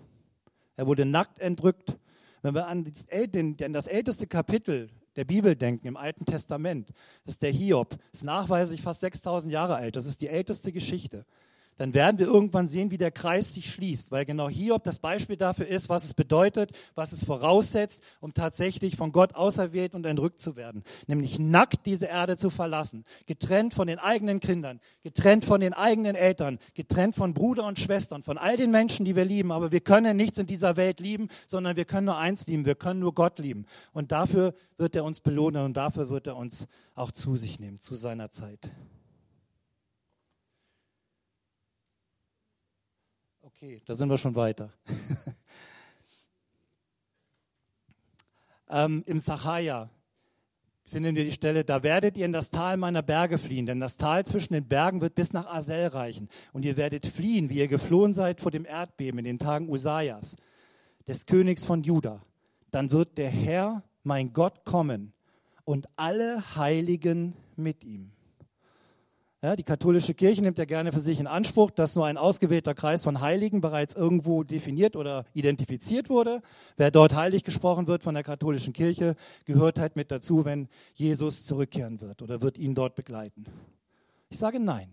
[0.76, 1.96] Er wurde nackt entrückt.
[2.42, 6.90] Wenn wir an das älteste Kapitel der Bibel denken, im Alten Testament,
[7.24, 9.96] das ist der Hiob, ist nachweislich fast 6000 Jahre alt.
[9.96, 11.26] Das ist die älteste Geschichte
[11.78, 15.36] dann werden wir irgendwann sehen, wie der Kreis sich schließt, weil genau Hiob das Beispiel
[15.36, 20.40] dafür ist, was es bedeutet, was es voraussetzt, um tatsächlich von Gott auserwählt und entrückt
[20.40, 20.82] zu werden.
[21.06, 26.16] Nämlich nackt diese Erde zu verlassen, getrennt von den eigenen Kindern, getrennt von den eigenen
[26.16, 29.52] Eltern, getrennt von Bruder und Schwestern, von all den Menschen, die wir lieben.
[29.52, 32.74] Aber wir können nichts in dieser Welt lieben, sondern wir können nur eins lieben, wir
[32.74, 33.66] können nur Gott lieben.
[33.92, 37.78] Und dafür wird er uns belohnen und dafür wird er uns auch zu sich nehmen,
[37.78, 38.68] zu seiner Zeit.
[43.60, 44.70] Okay, da sind wir schon weiter.
[48.70, 49.90] ähm, Im Sachaja
[50.84, 53.96] finden wir die Stelle, da werdet ihr in das Tal meiner Berge fliehen, denn das
[53.96, 56.28] Tal zwischen den Bergen wird bis nach Asel reichen.
[56.52, 60.36] Und ihr werdet fliehen, wie ihr geflohen seid vor dem Erdbeben in den Tagen Usaias,
[61.08, 62.22] des Königs von Juda.
[62.70, 65.12] Dann wird der Herr, mein Gott, kommen
[65.64, 68.12] und alle Heiligen mit ihm.
[69.40, 72.74] Ja, die katholische Kirche nimmt ja gerne für sich in Anspruch, dass nur ein ausgewählter
[72.74, 76.42] Kreis von Heiligen bereits irgendwo definiert oder identifiziert wurde.
[76.76, 81.44] Wer dort heilig gesprochen wird von der katholischen Kirche, gehört halt mit dazu, wenn Jesus
[81.44, 83.44] zurückkehren wird oder wird ihn dort begleiten.
[84.28, 84.90] Ich sage nein.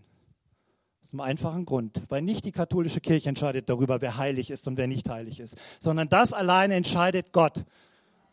[1.01, 4.77] Aus einem einfachen Grund, weil nicht die katholische Kirche entscheidet darüber, wer heilig ist und
[4.77, 7.65] wer nicht heilig ist, sondern das alleine entscheidet Gott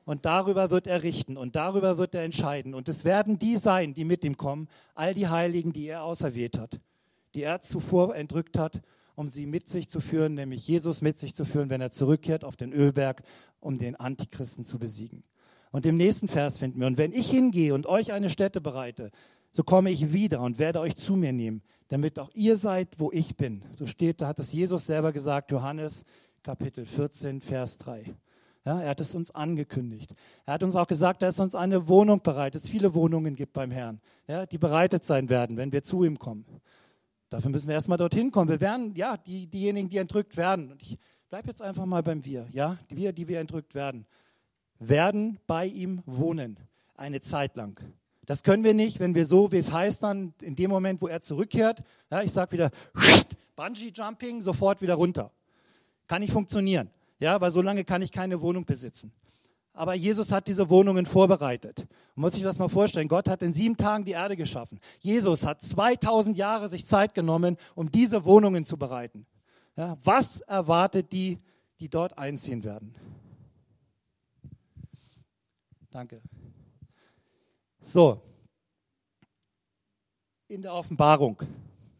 [0.05, 2.75] und darüber wird er richten und darüber wird er entscheiden.
[2.75, 6.59] Und es werden die sein, die mit ihm kommen, all die Heiligen, die er auserwählt
[6.59, 6.81] hat,
[7.35, 8.83] die er zuvor entrückt hat,
[9.15, 12.45] um sie mit sich zu führen, nämlich Jesus mit sich zu führen, wenn er zurückkehrt
[12.45, 13.23] auf den Ölberg,
[13.61, 15.23] um den Antichristen zu besiegen.
[15.71, 19.11] Und im nächsten Vers finden wir, und wenn ich hingehe und euch eine Stätte bereite,
[19.53, 23.11] so komme ich wieder und werde euch zu mir nehmen, damit auch ihr seid, wo
[23.13, 23.65] ich bin.
[23.75, 26.05] So steht, da hat es Jesus selber gesagt, Johannes
[26.43, 28.15] Kapitel 14, Vers 3.
[28.65, 30.15] Ja, er hat es uns angekündigt.
[30.47, 32.69] Er hat uns auch gesagt, dass uns eine Wohnung bereit ist.
[32.69, 36.45] Viele Wohnungen gibt beim Herrn, ja, die bereitet sein werden, wenn wir zu ihm kommen.
[37.29, 38.51] Dafür müssen wir erstmal dorthin kommen.
[38.51, 40.71] Wir werden, ja, die, diejenigen, die entrückt werden.
[40.71, 40.99] Und ich
[41.29, 44.07] bleibe jetzt einfach mal beim Wir, ja, wir, die wir entrückt werden,
[44.79, 46.59] werden bei ihm wohnen.
[46.95, 47.81] Eine Zeit lang.
[48.27, 51.09] Das können wir nicht, wenn wir so, wie es heißt, dann in dem Moment, wo
[51.09, 52.71] er zurückkehrt, ja, ich sage wieder,
[53.57, 55.33] Bungee Jumping, sofort wieder runter.
[56.07, 56.91] Kann nicht funktionieren.
[57.23, 59.13] Ja, weil so lange kann ich keine Wohnung besitzen.
[59.75, 61.87] Aber Jesus hat diese Wohnungen vorbereitet.
[62.17, 63.07] Man muss sich das mal vorstellen.
[63.07, 64.81] Gott hat in sieben Tagen die Erde geschaffen.
[64.99, 69.25] Jesus hat 2000 Jahre sich Zeit genommen, um diese Wohnungen zu bereiten.
[69.77, 71.39] Ja, was erwartet die,
[71.79, 72.93] die dort einziehen werden?
[75.93, 76.23] Danke.
[77.81, 78.21] So.
[80.49, 81.41] In der Offenbarung.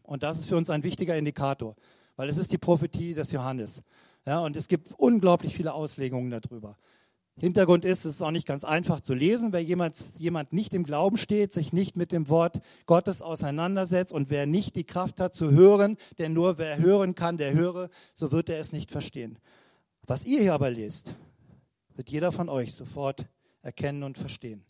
[0.01, 1.77] Und das ist für uns ein wichtiger Indikator,
[2.17, 3.81] weil es ist die Prophetie des Johannes.
[4.25, 6.77] Ja, und es gibt unglaublich viele Auslegungen darüber.
[7.39, 10.83] Hintergrund ist, es ist auch nicht ganz einfach zu lesen, weil jemand, jemand nicht im
[10.83, 15.33] Glauben steht, sich nicht mit dem Wort Gottes auseinandersetzt und wer nicht die Kraft hat
[15.33, 19.39] zu hören, denn nur wer hören kann, der höre, so wird er es nicht verstehen.
[20.05, 21.15] Was ihr hier aber lest,
[21.95, 23.25] wird jeder von euch sofort
[23.63, 24.63] erkennen und verstehen.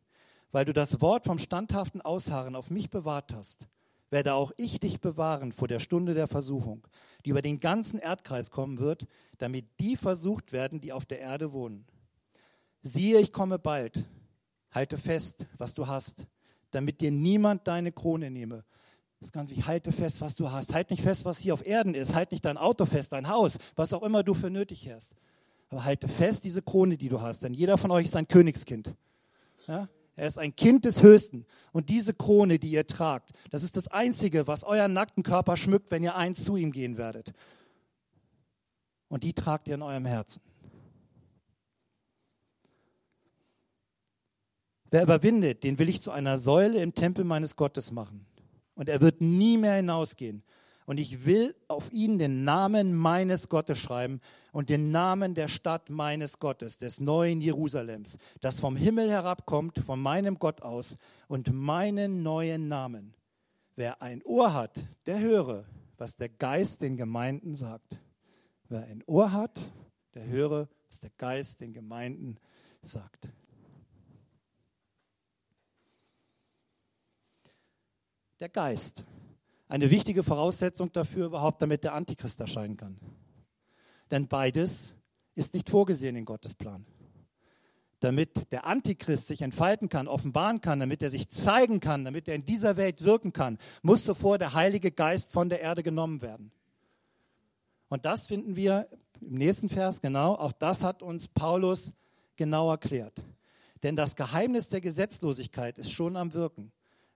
[0.52, 3.68] Weil du das Wort vom standhaften Ausharren auf mich bewahrt hast,
[4.14, 6.88] werde auch ich dich bewahren vor der Stunde der Versuchung,
[7.26, 9.06] die über den ganzen Erdkreis kommen wird,
[9.40, 11.86] damit die versucht werden, die auf der Erde wohnen.
[12.82, 14.06] Siehe, ich komme bald.
[14.72, 16.26] Halte fest, was du hast,
[16.72, 18.64] damit dir niemand deine Krone nehme.
[19.20, 19.68] Das ist ganz wichtig.
[19.68, 20.74] Halte fest, was du hast.
[20.74, 22.14] Halt nicht fest, was hier auf Erden ist.
[22.14, 25.14] Halt nicht dein Auto fest, dein Haus, was auch immer du für nötig hast.
[25.70, 27.44] Aber halte fest diese Krone, die du hast.
[27.44, 28.94] Denn jeder von euch ist ein Königskind.
[29.68, 29.88] Ja?
[30.16, 31.46] Er ist ein Kind des Höchsten.
[31.72, 35.90] Und diese Krone, die ihr tragt, das ist das Einzige, was euren nackten Körper schmückt,
[35.92, 37.34] wenn ihr eins zu ihm gehen werdet.
[39.08, 40.42] Und die tragt ihr in eurem Herzen.
[44.92, 48.28] Wer überwindet, den will ich zu einer Säule im Tempel meines Gottes machen.
[48.76, 50.44] Und er wird nie mehr hinausgehen.
[50.86, 54.20] Und ich will auf ihn den Namen meines Gottes schreiben
[54.52, 60.02] und den Namen der Stadt meines Gottes, des neuen Jerusalems, das vom Himmel herabkommt, von
[60.02, 60.96] meinem Gott aus,
[61.28, 63.14] und meinen neuen Namen.
[63.76, 65.66] Wer ein Ohr hat, der höre,
[65.98, 67.98] was der Geist den Gemeinden sagt.
[68.70, 69.60] Wer ein Ohr hat,
[70.14, 72.38] der höre, was der Geist den Gemeinden
[72.82, 73.30] sagt.
[78.44, 79.06] der Geist.
[79.74, 82.96] Eine wichtige Voraussetzung dafür überhaupt, damit der Antichrist erscheinen kann.
[84.12, 84.94] Denn beides
[85.34, 86.86] ist nicht vorgesehen in Gottes Plan.
[88.00, 92.36] Damit der Antichrist sich entfalten kann, offenbaren kann, damit er sich zeigen kann, damit er
[92.36, 96.52] in dieser Welt wirken kann, muss zuvor der Heilige Geist von der Erde genommen werden.
[97.90, 98.88] Und das finden wir
[99.22, 100.36] im nächsten Vers genau.
[100.36, 101.92] Auch das hat uns Paulus
[102.36, 103.24] genau erklärt.
[103.82, 106.72] Denn das Geheimnis der Gesetzlosigkeit ist schon am Wirken.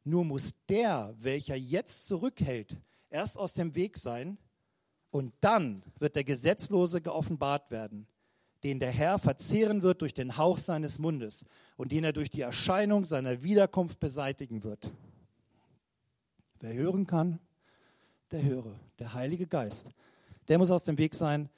[0.08, 2.78] Nur muss der, welcher jetzt zurückhält,
[3.10, 4.38] erst aus dem Weg sein
[5.12, 8.08] und dann wird der Gesetzlose geoffenbart werden,
[8.64, 11.44] den der Herr verzehren wird durch den Hauch seines Mundes
[11.76, 14.90] und den er durch die Erscheinung seiner Wiederkunft beseitigen wird.
[16.62, 17.42] Wer hören kann,
[18.32, 18.80] der höre.
[19.00, 19.88] Der Heilige Geist,
[20.48, 21.50] der muss aus dem Weg sein,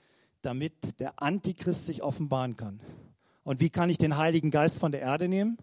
[0.41, 2.79] damit der Antichrist sich offenbaren kann.
[3.43, 5.59] Und wie kann ich den Heiligen Geist von der Erde nehmen?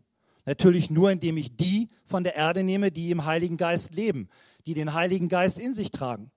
[0.46, 4.28] Natürlich nur, indem ich die von der Erde nehme, die im Heiligen Geist leben,
[4.64, 6.30] die den Heiligen Geist in sich tragen.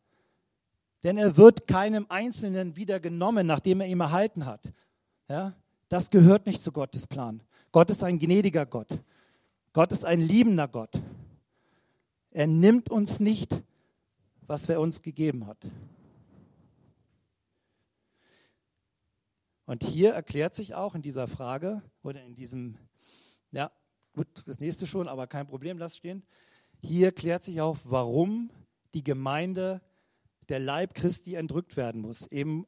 [1.04, 4.74] Denn er wird keinem Einzelnen wieder genommen, nachdem er ihn erhalten hat.
[5.30, 5.54] Ja?
[5.88, 7.44] Das gehört nicht zu Gottes Plan.
[7.72, 9.00] Gott ist ein gnädiger Gott.
[9.74, 11.00] Gott ist ein liebender Gott.
[12.32, 13.62] Er nimmt uns nicht,
[14.42, 15.68] was er uns gegeben hat.
[19.66, 22.76] Und hier erklärt sich auch in dieser Frage oder in diesem
[23.52, 23.72] ja,
[24.20, 26.24] Gut, das nächste schon, aber kein Problem, lass stehen.
[26.82, 28.50] Hier klärt sich auf, warum
[28.94, 29.80] die Gemeinde,
[30.50, 32.30] der Leib Christi entrückt werden muss.
[32.30, 32.68] Eben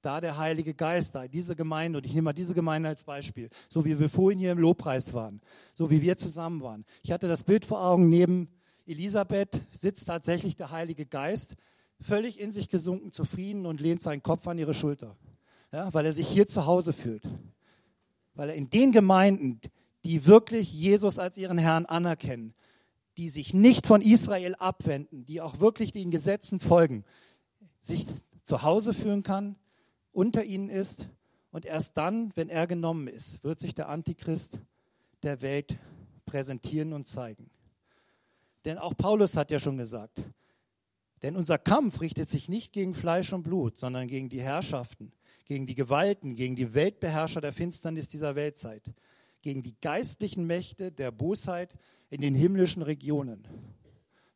[0.00, 3.50] da der Heilige Geist, da diese Gemeinde, und ich nehme mal diese Gemeinde als Beispiel,
[3.68, 5.42] so wie wir vorhin hier im Lobpreis waren,
[5.74, 6.86] so wie wir zusammen waren.
[7.02, 8.48] Ich hatte das Bild vor Augen, neben
[8.86, 11.56] Elisabeth sitzt tatsächlich der Heilige Geist,
[12.00, 15.18] völlig in sich gesunken, zufrieden und lehnt seinen Kopf an ihre Schulter,
[15.70, 17.28] ja, weil er sich hier zu Hause fühlt.
[18.32, 19.60] Weil er in den Gemeinden,
[20.08, 22.54] die wirklich Jesus als ihren Herrn anerkennen,
[23.18, 27.04] die sich nicht von Israel abwenden, die auch wirklich den Gesetzen folgen,
[27.82, 28.06] sich
[28.42, 29.56] zu Hause fühlen kann,
[30.10, 31.10] unter ihnen ist
[31.50, 34.60] und erst dann, wenn er genommen ist, wird sich der Antichrist
[35.22, 35.76] der Welt
[36.24, 37.50] präsentieren und zeigen.
[38.64, 40.22] Denn auch Paulus hat ja schon gesagt,
[41.22, 45.12] denn unser Kampf richtet sich nicht gegen Fleisch und Blut, sondern gegen die Herrschaften,
[45.44, 48.90] gegen die Gewalten, gegen die Weltbeherrscher der Finsternis dieser Weltzeit,
[49.42, 51.74] gegen die geistlichen Mächte der Bosheit
[52.10, 53.46] in den himmlischen Regionen.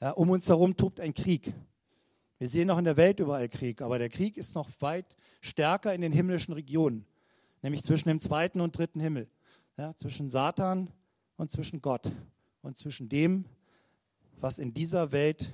[0.00, 1.52] Ja, um uns herum tobt ein Krieg.
[2.38, 5.06] Wir sehen noch in der Welt überall Krieg, aber der Krieg ist noch weit
[5.40, 7.06] stärker in den himmlischen Regionen,
[7.62, 9.28] nämlich zwischen dem zweiten und dritten Himmel,
[9.76, 10.90] ja, zwischen Satan
[11.36, 12.10] und zwischen Gott
[12.62, 13.44] und zwischen dem,
[14.40, 15.52] was in dieser Welt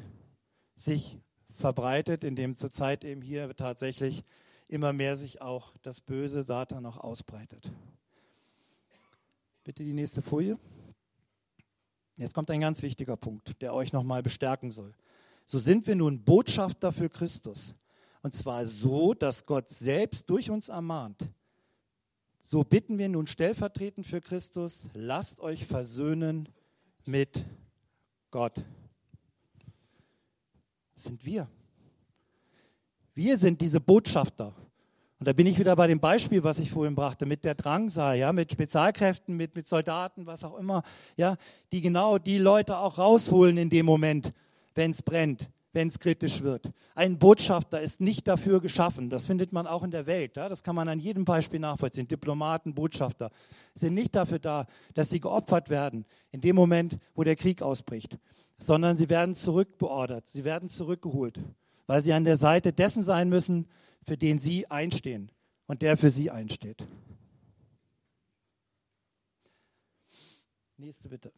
[0.76, 1.18] sich
[1.52, 4.24] verbreitet, in dem zurzeit eben hier tatsächlich
[4.68, 7.70] immer mehr sich auch das böse Satan noch ausbreitet.
[9.68, 10.58] Bitte die nächste Folie.
[12.16, 14.94] Jetzt kommt ein ganz wichtiger Punkt, der euch nochmal bestärken soll.
[15.44, 17.74] So sind wir nun Botschafter für Christus.
[18.22, 21.22] Und zwar so, dass Gott selbst durch uns ermahnt.
[22.42, 26.48] So bitten wir nun stellvertretend für Christus, lasst euch versöhnen
[27.04, 27.44] mit
[28.30, 28.64] Gott.
[30.94, 31.46] Das sind wir.
[33.12, 34.54] Wir sind diese Botschafter.
[35.18, 38.16] Und da bin ich wieder bei dem Beispiel, was ich vorhin brachte, mit der Drangsal,
[38.18, 40.82] ja, mit Spezialkräften, mit, mit Soldaten, was auch immer,
[41.16, 41.36] ja,
[41.72, 44.32] die genau die Leute auch rausholen in dem Moment,
[44.76, 46.70] wenn es brennt, wenn es kritisch wird.
[46.94, 49.10] Ein Botschafter ist nicht dafür geschaffen.
[49.10, 50.36] Das findet man auch in der Welt.
[50.36, 50.48] Ja?
[50.48, 52.06] Das kann man an jedem Beispiel nachvollziehen.
[52.06, 53.30] Diplomaten, Botschafter
[53.74, 58.18] sind nicht dafür da, dass sie geopfert werden in dem Moment, wo der Krieg ausbricht,
[58.58, 61.40] sondern sie werden zurückbeordert, sie werden zurückgeholt,
[61.88, 63.66] weil sie an der Seite dessen sein müssen,
[64.06, 65.30] für den sie einstehen
[65.66, 66.86] und der für sie einsteht.
[70.76, 71.32] Nächste bitte.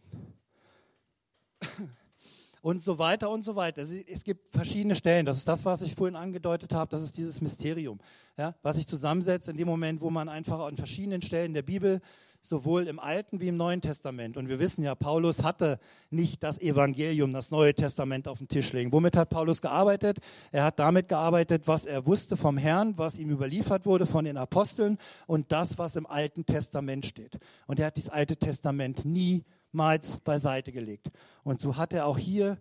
[2.62, 3.80] Und so weiter und so weiter.
[3.80, 5.24] Es gibt verschiedene Stellen.
[5.24, 6.90] Das ist das, was ich vorhin angedeutet habe.
[6.90, 7.98] Das ist dieses Mysterium,
[8.36, 12.02] ja, was sich zusammensetzt in dem Moment, wo man einfach an verschiedenen Stellen der Bibel
[12.42, 14.36] sowohl im Alten wie im Neuen Testament.
[14.36, 15.78] Und wir wissen ja, Paulus hatte
[16.10, 18.92] nicht das Evangelium, das Neue Testament auf dem Tisch legen.
[18.92, 20.18] Womit hat Paulus gearbeitet?
[20.50, 24.36] Er hat damit gearbeitet, was er wusste vom Herrn, was ihm überliefert wurde von den
[24.36, 27.38] Aposteln und das, was im Alten Testament steht.
[27.66, 31.10] Und er hat dieses Alte Testament niemals beiseite gelegt.
[31.44, 32.58] Und so hat er auch hier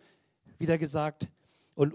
[0.58, 1.30] wieder gesagt,
[1.74, 1.94] und,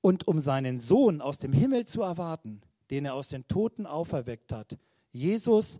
[0.00, 4.50] und um seinen Sohn aus dem Himmel zu erwarten, den er aus den Toten auferweckt
[4.50, 4.76] hat,
[5.12, 5.78] Jesus,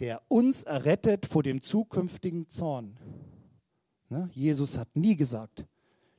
[0.00, 2.96] der uns errettet vor dem zukünftigen Zorn.
[4.08, 4.30] Ne?
[4.32, 5.64] Jesus hat nie gesagt,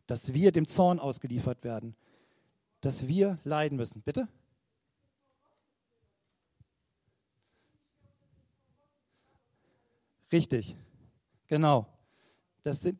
[0.08, 1.96] dass wir dem Zorn ausgeliefert werden,
[2.82, 4.02] dass wir leiden müssen.
[4.02, 4.28] Bitte?
[10.32, 10.76] Richtig,
[11.48, 11.88] genau.
[12.64, 13.00] Das sind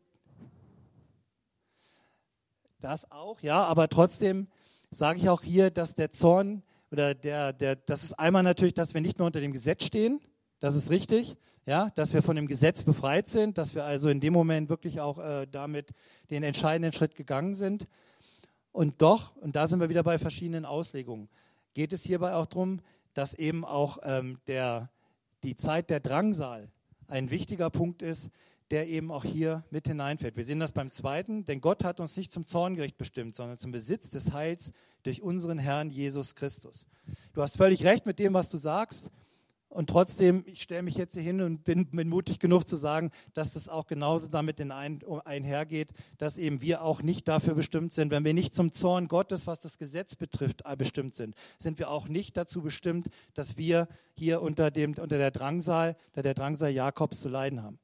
[2.80, 4.48] das auch, ja, aber trotzdem
[4.90, 8.94] sage ich auch hier, dass der Zorn oder der, der, das ist einmal natürlich, dass
[8.94, 10.20] wir nicht mehr unter dem Gesetz stehen,
[10.60, 14.20] das ist richtig, ja, dass wir von dem Gesetz befreit sind, dass wir also in
[14.20, 15.90] dem Moment wirklich auch äh, damit
[16.30, 17.86] den entscheidenden Schritt gegangen sind.
[18.72, 21.28] Und doch, und da sind wir wieder bei verschiedenen Auslegungen,
[21.74, 22.80] geht es hierbei auch darum,
[23.14, 24.90] dass eben auch ähm, der,
[25.42, 26.68] die Zeit der Drangsal
[27.08, 28.30] ein wichtiger Punkt ist,
[28.70, 30.36] der eben auch hier mit hineinfällt.
[30.36, 33.72] Wir sehen das beim zweiten, denn Gott hat uns nicht zum Zorngericht bestimmt, sondern zum
[33.72, 36.86] Besitz des Heils durch unseren Herrn Jesus Christus.
[37.32, 39.10] Du hast völlig recht mit dem, was du sagst.
[39.70, 43.12] Und trotzdem, ich stelle mich jetzt hier hin und bin, bin, mutig genug zu sagen,
[43.34, 48.10] dass das auch genauso damit ein, einhergeht, dass eben wir auch nicht dafür bestimmt sind.
[48.10, 51.88] Wenn wir nicht zum Zorn Gottes, was das Gesetz betrifft, äh, bestimmt sind, sind wir
[51.88, 56.72] auch nicht dazu bestimmt, dass wir hier unter, dem, unter der Drangsal, unter der Drangsal
[56.72, 57.78] Jakobs zu leiden haben.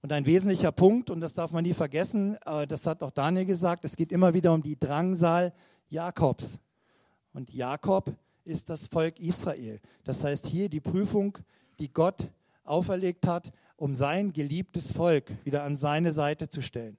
[0.00, 3.46] Und ein wesentlicher Punkt, und das darf man nie vergessen, äh, das hat auch Daniel
[3.46, 5.52] gesagt, es geht immer wieder um die Drangsal
[5.88, 6.60] Jakobs.
[7.32, 9.80] Und Jakob ist das Volk Israel.
[10.04, 11.38] Das heißt hier die Prüfung,
[11.78, 12.30] die Gott
[12.64, 16.96] auferlegt hat, um sein geliebtes Volk wieder an seine Seite zu stellen.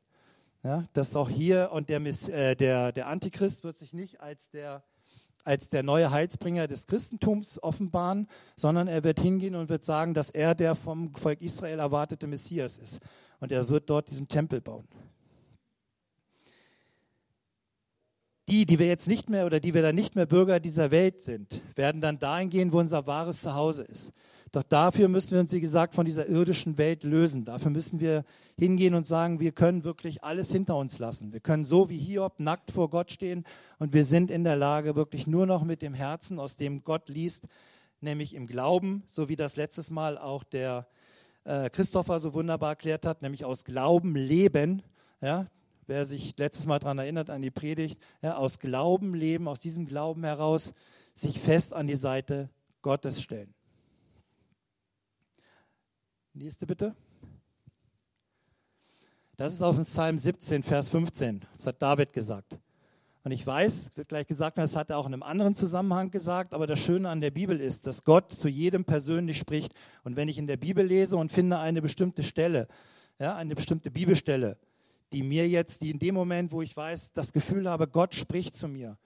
[0.64, 4.84] Ja, das auch hier und der, äh, der, der Antichrist wird sich nicht als der,
[5.44, 10.30] als der neue Heilsbringer des Christentums offenbaren, sondern er wird hingehen und wird sagen, dass
[10.30, 13.00] er der vom Volk Israel erwartete Messias ist.
[13.42, 14.88] Und er wird dort diesen Tempel bauen.
[18.50, 21.22] Die, die wir jetzt nicht mehr oder die wir dann nicht mehr Bürger dieser Welt
[21.22, 24.12] sind, werden dann dahin gehen, wo unser wahres Zuhause ist.
[24.52, 27.44] Doch dafür müssen wir uns, wie gesagt, von dieser irdischen Welt lösen.
[27.44, 28.24] Dafür müssen wir
[28.56, 31.34] hingehen und sagen, wir können wirklich alles hinter uns lassen.
[31.34, 33.46] Wir können so wie Hiob nackt vor Gott stehen
[33.80, 37.10] und wir sind in der Lage, wirklich nur noch mit dem Herzen, aus dem Gott
[37.10, 37.46] liest,
[38.00, 40.88] nämlich im Glauben, so wie das letztes Mal auch der
[41.46, 44.84] äh, Christopher so wunderbar erklärt hat, nämlich aus Glauben leben.
[45.20, 45.48] Ja,
[45.88, 49.86] wer sich letztes Mal daran erinnert, an die Predigt, ja, aus Glauben leben, aus diesem
[49.86, 50.74] Glauben heraus
[51.14, 52.50] sich fest an die Seite
[52.82, 53.54] Gottes stellen.
[56.34, 56.96] Nächste bitte.
[59.38, 61.46] Das ist auf Psalm 17, Vers 15.
[61.56, 62.58] Das hat David gesagt.
[63.24, 66.54] Und ich weiß, wird gleich gesagt, das hat er auch in einem anderen Zusammenhang gesagt,
[66.54, 69.74] aber das Schöne an der Bibel ist, dass Gott zu jedem persönlich spricht.
[70.04, 72.68] Und wenn ich in der Bibel lese und finde eine bestimmte Stelle,
[73.20, 74.58] ja, eine bestimmte Bibelstelle,
[75.14, 78.56] die mir jetzt, die in dem Moment, wo ich weiß, das Gefühl habe, Gott spricht
[78.56, 78.98] zu mir,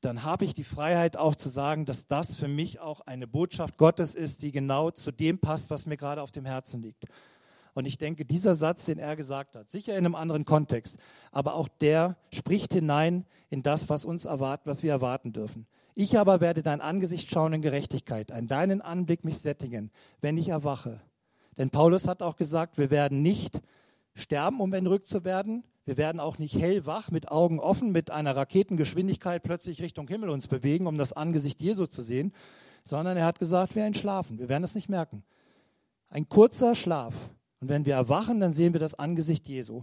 [0.00, 3.76] dann habe ich die Freiheit auch zu sagen, dass das für mich auch eine Botschaft
[3.78, 7.04] Gottes ist, die genau zu dem passt, was mir gerade auf dem Herzen liegt.
[7.74, 10.96] Und ich denke, dieser Satz, den er gesagt hat, sicher in einem anderen Kontext,
[11.30, 15.66] aber auch der spricht hinein in das, was uns erwartet, was wir erwarten dürfen.
[15.94, 20.48] Ich aber werde dein Angesicht schauen in Gerechtigkeit, an deinen Anblick mich sättigen, wenn ich
[20.48, 21.00] erwache.
[21.56, 23.60] Denn Paulus hat auch gesagt, wir werden nicht
[24.20, 25.64] sterben, um entrückt zu werden.
[25.84, 30.48] Wir werden auch nicht hellwach, mit Augen offen, mit einer Raketengeschwindigkeit plötzlich Richtung Himmel uns
[30.48, 32.32] bewegen, um das Angesicht Jesu zu sehen,
[32.84, 34.38] sondern er hat gesagt, wir entschlafen.
[34.38, 35.24] Wir werden es nicht merken.
[36.10, 37.14] Ein kurzer Schlaf.
[37.60, 39.82] Und wenn wir erwachen, dann sehen wir das Angesicht Jesu.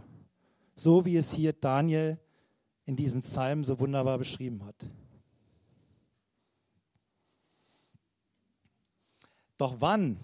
[0.76, 2.20] So wie es hier Daniel
[2.86, 4.76] in diesem Psalm so wunderbar beschrieben hat.
[9.58, 10.20] Doch wann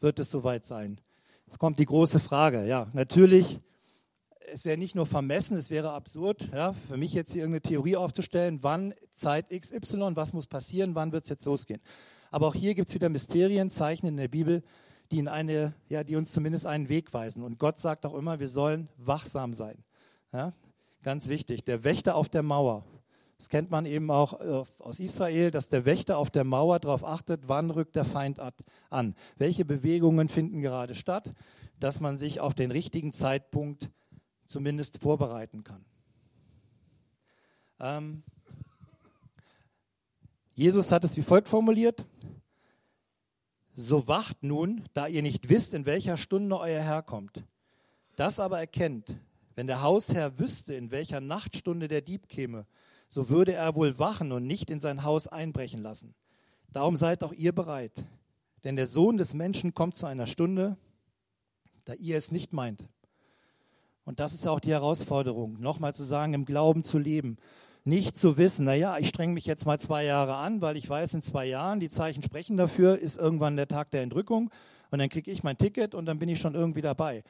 [0.00, 1.00] wird es soweit sein?
[1.48, 2.66] Jetzt kommt die große Frage.
[2.66, 3.58] Ja, natürlich,
[4.52, 7.96] es wäre nicht nur vermessen, es wäre absurd, ja, für mich jetzt hier irgendeine Theorie
[7.96, 11.80] aufzustellen, wann Zeit XY, was muss passieren, wann wird es jetzt losgehen.
[12.30, 14.62] Aber auch hier gibt es wieder Mysterien, Zeichen in der Bibel,
[15.10, 17.42] die, in eine, ja, die uns zumindest einen Weg weisen.
[17.42, 19.82] Und Gott sagt auch immer, wir sollen wachsam sein.
[20.34, 20.52] Ja,
[21.02, 22.84] ganz wichtig, der Wächter auf der Mauer.
[23.38, 27.04] Das kennt man eben auch aus, aus Israel, dass der Wächter auf der Mauer darauf
[27.04, 28.40] achtet, wann rückt der Feind
[28.90, 29.14] an.
[29.36, 31.32] Welche Bewegungen finden gerade statt,
[31.78, 33.90] dass man sich auf den richtigen Zeitpunkt
[34.46, 35.84] zumindest vorbereiten kann.
[37.78, 38.24] Ähm,
[40.54, 42.04] Jesus hat es wie folgt formuliert.
[43.74, 47.44] So wacht nun, da ihr nicht wisst, in welcher Stunde euer Herr kommt.
[48.16, 49.16] Das aber erkennt,
[49.54, 52.66] wenn der Hausherr wüsste, in welcher Nachtstunde der Dieb käme,
[53.08, 56.14] so würde er wohl wachen und nicht in sein Haus einbrechen lassen.
[56.70, 57.92] Darum seid auch ihr bereit,
[58.64, 60.76] denn der Sohn des Menschen kommt zu einer Stunde,
[61.84, 62.84] da ihr es nicht meint.
[64.04, 67.36] Und das ist auch die Herausforderung, nochmal zu sagen, im Glauben zu leben.
[67.84, 71.14] Nicht zu wissen, naja, ich strenge mich jetzt mal zwei Jahre an, weil ich weiß,
[71.14, 74.50] in zwei Jahren, die Zeichen sprechen dafür, ist irgendwann der Tag der Entrückung
[74.90, 77.22] und dann kriege ich mein Ticket und dann bin ich schon irgendwie dabei.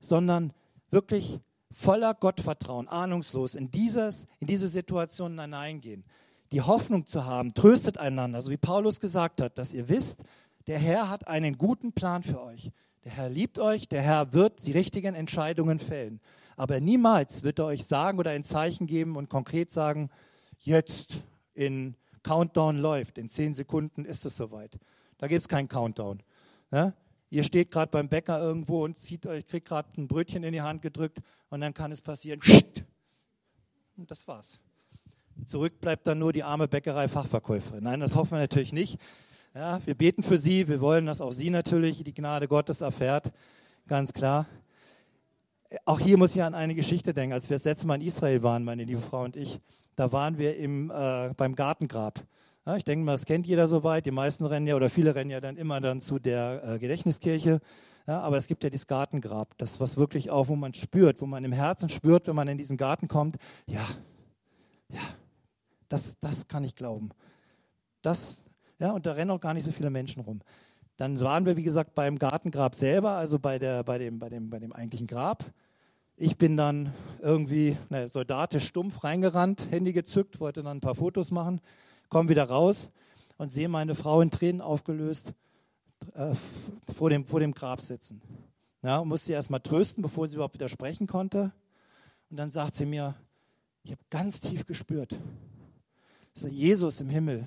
[0.00, 0.52] Sondern
[0.90, 1.38] wirklich
[1.76, 6.04] voller Gottvertrauen, ahnungslos in, dieses, in diese Situation hineingehen.
[6.50, 10.20] Die Hoffnung zu haben, tröstet einander, so wie Paulus gesagt hat, dass ihr wisst,
[10.68, 12.72] der Herr hat einen guten Plan für euch.
[13.04, 16.20] Der Herr liebt euch, der Herr wird die richtigen Entscheidungen fällen.
[16.56, 20.08] Aber niemals wird er euch sagen oder ein Zeichen geben und konkret sagen,
[20.60, 24.78] jetzt in Countdown läuft, in zehn Sekunden ist es soweit.
[25.18, 26.22] Da gibt es keinen Countdown.
[26.72, 26.94] Ja?
[27.36, 30.62] Ihr steht gerade beim Bäcker irgendwo und zieht euch, kriegt gerade ein Brötchen in die
[30.62, 31.18] Hand gedrückt
[31.50, 32.40] und dann kann es passieren.
[33.98, 34.58] Und das war's.
[35.44, 37.84] Zurück bleibt dann nur die arme Bäckerei-Fachverkäuferin.
[37.84, 38.98] Nein, das hoffen wir natürlich nicht.
[39.54, 43.30] Ja, wir beten für sie, wir wollen, dass auch sie natürlich die Gnade Gottes erfährt,
[43.86, 44.46] ganz klar.
[45.84, 47.34] Auch hier muss ich an eine Geschichte denken.
[47.34, 49.60] Als wir das letzte Mal in Israel waren, meine liebe Frau und ich,
[49.94, 52.24] da waren wir im, äh, beim Gartengrab.
[52.66, 54.06] Ja, ich denke mal, das kennt jeder soweit.
[54.06, 57.60] Die meisten rennen ja oder viele rennen ja dann immer dann zu der äh, Gedächtniskirche.
[58.08, 61.26] Ja, aber es gibt ja dieses Gartengrab, das was wirklich auch, wo man spürt, wo
[61.26, 63.36] man im Herzen spürt, wenn man in diesen Garten kommt.
[63.66, 63.84] Ja,
[64.88, 65.00] ja,
[65.88, 67.10] das, das kann ich glauben.
[68.02, 68.44] Das,
[68.80, 70.40] ja, und da rennen auch gar nicht so viele Menschen rum.
[70.96, 74.50] Dann waren wir, wie gesagt, beim Gartengrab selber, also bei, der, bei, dem, bei, dem,
[74.50, 75.44] bei dem eigentlichen Grab.
[76.16, 81.30] Ich bin dann irgendwie ne, soldatisch stumpf reingerannt, Handy gezückt, wollte dann ein paar Fotos
[81.30, 81.60] machen,
[82.08, 82.88] komme wieder raus
[83.38, 85.32] und sehe meine Frau in Tränen aufgelöst
[86.14, 86.34] äh,
[86.94, 88.20] vor, dem, vor dem Grab sitzen.
[88.82, 91.52] Ja, und musste sie erst mal trösten, bevor sie überhaupt wieder sprechen konnte.
[92.30, 93.14] Und dann sagt sie mir,
[93.82, 95.14] ich habe ganz tief gespürt,
[96.34, 97.46] dass Jesus im Himmel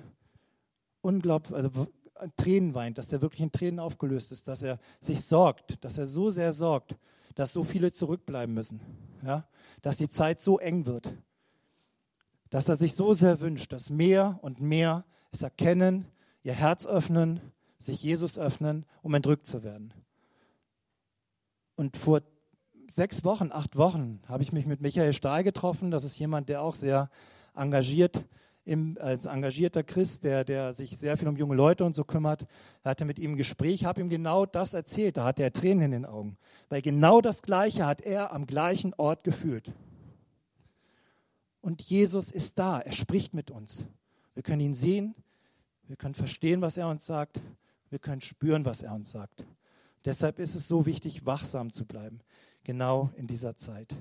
[1.02, 1.88] unglaublich, also
[2.36, 6.08] Tränen weint, dass er wirklich in Tränen aufgelöst ist, dass er sich sorgt, dass er
[6.08, 6.96] so sehr sorgt,
[7.36, 8.82] dass so viele zurückbleiben müssen,
[9.24, 9.48] ja?
[9.82, 11.14] dass die Zeit so eng wird,
[12.50, 16.06] dass er sich so sehr wünscht, dass mehr und mehr es erkennen,
[16.44, 17.40] ihr Herz öffnen,
[17.78, 19.94] sich Jesus öffnen, um entrückt zu werden.
[21.76, 22.22] Und vor
[22.90, 25.92] sechs Wochen, acht Wochen habe ich mich mit Michael Stahl getroffen.
[25.92, 27.10] Das ist jemand, der auch sehr
[27.56, 28.26] engagiert
[28.66, 32.46] im, als engagierter Christ, der, der sich sehr viel um junge Leute und so kümmert,
[32.84, 35.18] er hatte mit ihm ein Gespräch, habe ihm genau das erzählt.
[35.18, 36.38] Da hatte er Tränen in den Augen.
[36.70, 39.72] Weil genau das Gleiche hat er am gleichen Ort gefühlt.
[41.70, 43.86] Und Jesus ist da, er spricht mit uns.
[44.34, 45.14] Wir können ihn sehen,
[45.86, 47.40] wir können verstehen, was er uns sagt,
[47.92, 49.46] wir können spüren, was er uns sagt.
[50.04, 52.22] Deshalb ist es so wichtig, wachsam zu bleiben,
[52.64, 53.94] genau in dieser Zeit.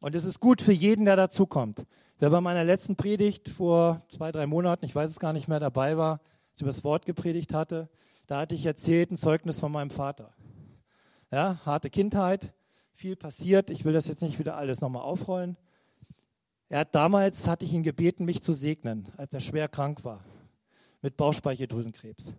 [0.00, 1.86] Und es ist gut für jeden, der dazukommt.
[2.18, 5.60] Wer bei meiner letzten Predigt vor zwei, drei Monaten, ich weiß es gar nicht mehr,
[5.60, 7.88] dabei war, als ich über das Wort gepredigt hatte,
[8.26, 10.34] da hatte ich erzählt ein Zeugnis von meinem Vater.
[11.30, 12.52] Ja, harte Kindheit,
[12.92, 13.70] viel passiert.
[13.70, 15.56] Ich will das jetzt nicht wieder alles nochmal aufrollen.
[16.72, 20.24] Er hat damals, hatte ich ihn gebeten, mich zu segnen, als er schwer krank war,
[21.02, 22.32] mit Bauchspeicheldrüsenkrebs.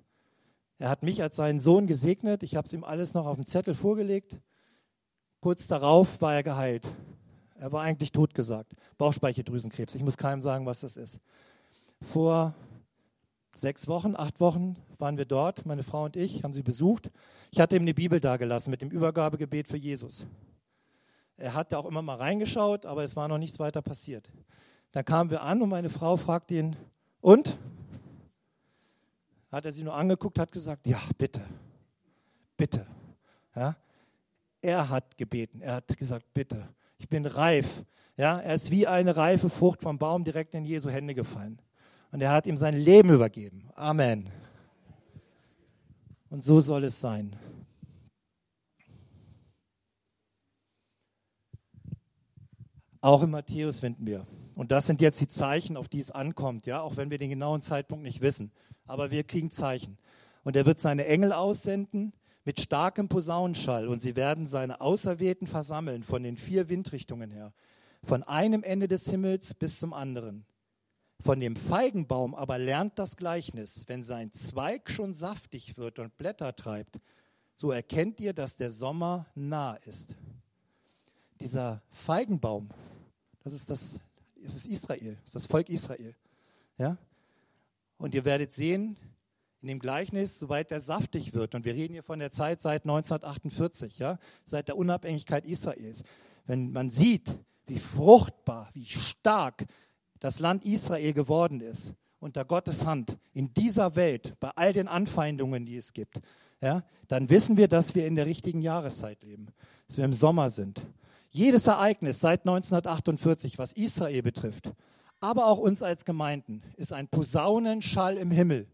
[0.79, 2.41] Er hat mich als seinen Sohn gesegnet.
[2.41, 4.35] Ich habe es ihm alles noch auf dem Zettel vorgelegt.
[5.39, 6.95] Kurz darauf war er geheilt.
[7.59, 8.73] Er war eigentlich totgesagt.
[8.97, 9.93] Bauchspeicheldrüsenkrebs.
[9.93, 11.19] Ich muss keinem sagen, was das ist.
[12.01, 12.55] Vor
[13.53, 17.11] sechs Wochen, acht Wochen waren wir dort, meine Frau und ich, haben sie besucht.
[17.51, 20.25] Ich hatte ihm eine Bibel dagelassen mit dem Übergabegebet für Jesus.
[21.37, 24.29] Er hatte auch immer mal reingeschaut, aber es war noch nichts weiter passiert.
[24.91, 26.75] Dann kamen wir an und meine Frau fragte ihn,
[27.21, 27.57] und?
[29.51, 31.41] Hat er sie nur angeguckt, hat gesagt, ja, bitte,
[32.57, 32.85] bitte.
[33.55, 33.75] Ja?
[34.61, 36.67] Er hat gebeten, er hat gesagt, bitte
[37.03, 37.83] ich bin reif.
[38.15, 41.59] Ja, er ist wie eine reife Frucht vom Baum direkt in Jesu Hände gefallen.
[42.11, 43.69] Und er hat ihm sein Leben übergeben.
[43.75, 44.29] Amen.
[46.29, 47.35] Und so soll es sein.
[53.03, 54.25] Auch in Matthäus finden wir.
[54.55, 57.31] Und das sind jetzt die Zeichen, auf die es ankommt, ja, auch wenn wir den
[57.31, 58.49] genauen Zeitpunkt nicht wissen.
[58.87, 59.97] Aber wir kriegen Zeichen.
[60.45, 62.13] Und er wird seine Engel aussenden
[62.45, 67.51] mit starkem Posaunenschall und sie werden seine Auserwählten versammeln von den vier Windrichtungen her,
[68.05, 70.45] von einem Ende des Himmels bis zum anderen.
[71.19, 76.55] Von dem Feigenbaum aber lernt das Gleichnis, wenn sein Zweig schon saftig wird und Blätter
[76.55, 77.01] treibt,
[77.55, 80.15] so erkennt ihr, dass der Sommer nah ist.
[81.41, 82.69] Dieser Feigenbaum,
[83.43, 83.99] das ist das,
[84.41, 86.15] das ist Israel, das ist das Volk Israel.
[86.77, 86.97] Ja?
[87.97, 88.97] Und ihr werdet sehen,
[89.61, 92.83] in dem Gleichnis, soweit er saftig wird, und wir reden hier von der Zeit seit
[92.83, 96.03] 1948, ja, seit der Unabhängigkeit Israels,
[96.45, 99.65] wenn man sieht, wie fruchtbar, wie stark
[100.19, 105.65] das Land Israel geworden ist, unter Gottes Hand, in dieser Welt, bei all den Anfeindungen,
[105.65, 106.19] die es gibt,
[106.61, 109.47] ja, dann wissen wir, dass wir in der richtigen Jahreszeit leben,
[109.87, 110.81] dass wir im Sommer sind.
[111.35, 114.71] Jedes Ereignis seit 1948, was Israel betrifft,
[115.19, 118.67] aber auch uns als Gemeinden, ist ein Posaunenschall im Himmel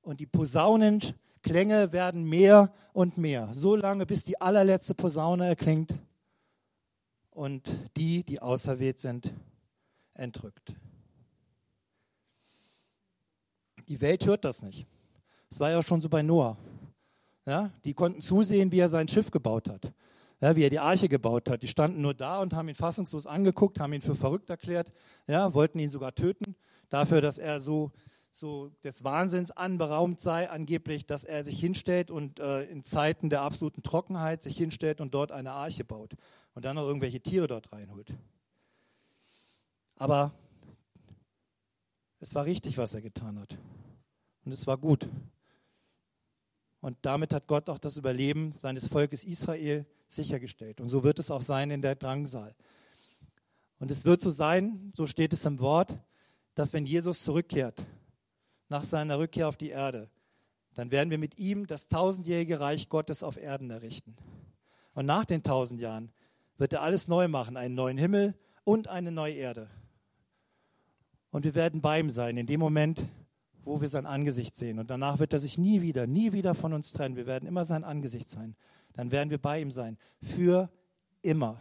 [0.00, 5.92] und die Posaunenklänge werden mehr und mehr, so lange bis die allerletzte Posaune erklingt
[7.30, 7.68] und
[7.98, 9.34] die, die auserwählt sind,
[10.14, 10.74] entrückt.
[13.88, 14.86] Die Welt hört das nicht.
[15.50, 16.56] Das war ja schon so bei Noah.
[17.44, 19.92] Ja, die konnten zusehen, wie er sein Schiff gebaut hat,
[20.44, 21.62] ja, wie er die Arche gebaut hat.
[21.62, 24.92] Die standen nur da und haben ihn fassungslos angeguckt, haben ihn für verrückt erklärt,
[25.26, 26.54] ja, wollten ihn sogar töten,
[26.90, 27.92] dafür, dass er so
[28.30, 33.42] so des Wahnsinns anberaumt sei, angeblich, dass er sich hinstellt und äh, in Zeiten der
[33.42, 36.14] absoluten Trockenheit sich hinstellt und dort eine Arche baut
[36.54, 38.12] und dann noch irgendwelche Tiere dort reinholt.
[39.96, 40.32] Aber
[42.18, 43.56] es war richtig, was er getan hat.
[44.44, 45.08] Und es war gut.
[46.80, 50.80] Und damit hat Gott auch das Überleben seines Volkes Israel sichergestellt.
[50.80, 52.54] Und so wird es auch sein in der Drangsal.
[53.78, 55.98] Und es wird so sein, so steht es im Wort,
[56.54, 57.82] dass wenn Jesus zurückkehrt,
[58.68, 60.08] nach seiner Rückkehr auf die Erde,
[60.74, 64.16] dann werden wir mit ihm das tausendjährige Reich Gottes auf Erden errichten.
[64.94, 66.12] Und nach den tausend Jahren
[66.56, 68.34] wird er alles neu machen, einen neuen Himmel
[68.64, 69.70] und eine neue Erde.
[71.30, 73.02] Und wir werden bei ihm sein, in dem Moment,
[73.64, 74.78] wo wir sein Angesicht sehen.
[74.78, 77.16] Und danach wird er sich nie wieder, nie wieder von uns trennen.
[77.16, 78.56] Wir werden immer sein Angesicht sein.
[78.94, 79.98] Dann werden wir bei ihm sein.
[80.22, 80.70] Für
[81.22, 81.58] immer.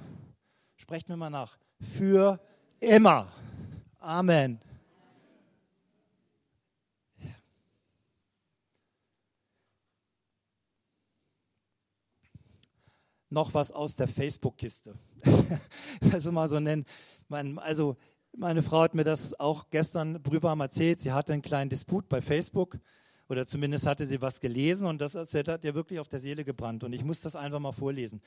[0.78, 1.58] Sprecht mir mal nach.
[1.80, 2.40] Für
[2.80, 3.32] immer.
[4.00, 4.60] Amen.
[13.34, 14.94] noch was aus der Facebook-Kiste.
[16.14, 16.86] also mal so nennen.
[17.28, 17.98] Man, also
[18.38, 21.02] meine Frau hat mir das auch gestern brühwarm erzählt.
[21.02, 22.78] Sie hatte einen kleinen Disput bei Facebook
[23.34, 26.84] oder zumindest hatte sie was gelesen und das hat ihr wirklich auf der Seele gebrannt.
[26.84, 28.22] Und ich muss das einfach mal vorlesen.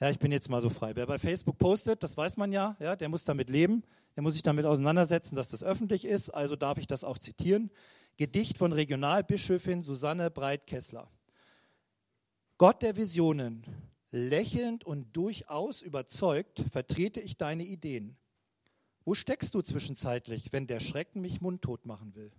[0.00, 0.94] Ja, ich bin jetzt mal so frei.
[0.94, 3.82] Wer bei Facebook postet, das weiß man ja, ja, der muss damit leben,
[4.14, 6.30] der muss sich damit auseinandersetzen, dass das öffentlich ist.
[6.30, 7.70] Also darf ich das auch zitieren.
[8.16, 11.08] Gedicht von Regionalbischöfin Susanne Breit-Kessler.
[12.58, 13.64] Gott der Visionen,
[14.10, 18.16] Lächelnd und durchaus überzeugt vertrete ich deine Ideen.
[19.04, 22.32] Wo steckst du zwischenzeitlich, wenn der Schrecken mich mundtot machen will?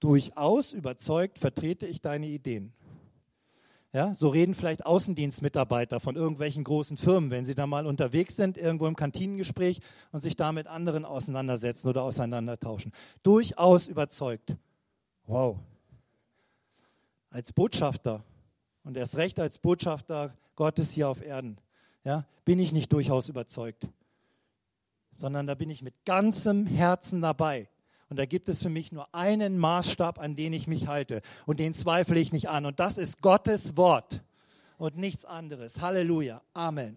[0.00, 2.72] Durchaus überzeugt vertrete ich deine Ideen.
[3.92, 8.58] Ja, so reden vielleicht Außendienstmitarbeiter von irgendwelchen großen Firmen, wenn sie da mal unterwegs sind,
[8.58, 9.80] irgendwo im Kantinengespräch
[10.12, 12.92] und sich da mit anderen auseinandersetzen oder auseinandertauschen.
[13.22, 14.54] Durchaus überzeugt.
[15.26, 15.58] Wow.
[17.30, 18.22] Als Botschafter
[18.84, 21.58] und erst recht als Botschafter Gottes hier auf Erden,
[22.04, 23.88] ja, bin ich nicht durchaus überzeugt,
[25.16, 27.68] sondern da bin ich mit ganzem Herzen dabei.
[28.08, 31.20] Und da gibt es für mich nur einen Maßstab, an den ich mich halte.
[31.46, 32.64] Und den zweifle ich nicht an.
[32.64, 34.22] Und das ist Gottes Wort
[34.78, 35.80] und nichts anderes.
[35.80, 36.42] Halleluja.
[36.54, 36.96] Amen.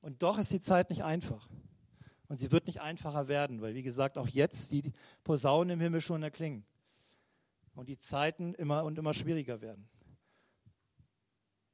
[0.00, 1.48] Und doch ist die Zeit nicht einfach.
[2.28, 4.92] Und sie wird nicht einfacher werden, weil, wie gesagt, auch jetzt die
[5.22, 6.64] Posaunen im Himmel schon erklingen
[7.74, 9.88] und die Zeiten immer und immer schwieriger werden.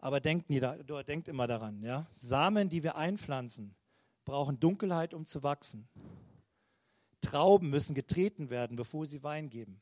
[0.00, 0.60] Aber denkt, nie,
[1.06, 2.06] denkt immer daran, ja?
[2.10, 3.74] Samen, die wir einpflanzen,
[4.24, 5.88] brauchen Dunkelheit, um zu wachsen.
[7.20, 9.80] Trauben müssen getreten werden, bevor sie Wein geben.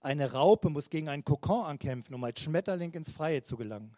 [0.00, 3.96] Eine Raupe muss gegen einen Kokon ankämpfen, um als Schmetterling ins Freie zu gelangen.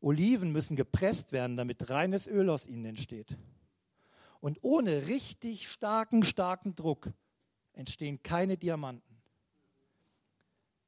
[0.00, 3.36] Oliven müssen gepresst werden, damit reines Öl aus ihnen entsteht.
[4.40, 7.10] Und ohne richtig starken, starken Druck
[7.72, 9.16] entstehen keine Diamanten.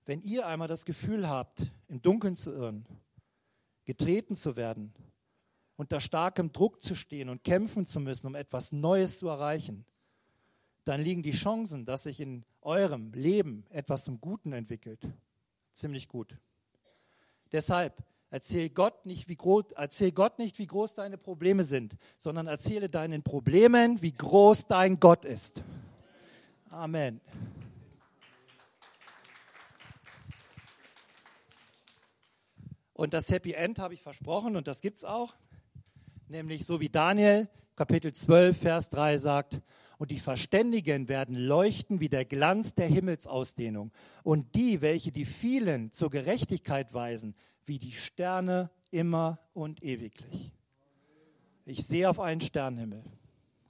[0.05, 2.87] Wenn ihr einmal das Gefühl habt, im Dunkeln zu irren,
[3.84, 4.93] getreten zu werden,
[5.77, 9.85] unter starkem Druck zu stehen und kämpfen zu müssen, um etwas Neues zu erreichen,
[10.85, 15.01] dann liegen die Chancen, dass sich in eurem Leben etwas zum Guten entwickelt,
[15.72, 16.37] ziemlich gut.
[17.53, 22.47] Deshalb erzähl Gott nicht, wie groß, erzähl Gott nicht, wie groß deine Probleme sind, sondern
[22.47, 25.62] erzähle deinen Problemen, wie groß dein Gott ist.
[26.70, 27.20] Amen.
[32.93, 35.35] Und das Happy End habe ich versprochen und das gibt es auch.
[36.29, 39.61] Nämlich so wie Daniel Kapitel 12, Vers 3 sagt,
[39.99, 43.93] und die Verständigen werden leuchten wie der Glanz der Himmelsausdehnung.
[44.24, 50.53] Und die, welche die vielen zur Gerechtigkeit weisen, wie die Sterne immer und ewiglich.
[51.64, 53.03] Ich sehe auf einen Sternenhimmel.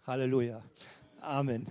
[0.04, 0.62] Halleluja.
[1.20, 1.66] Amen.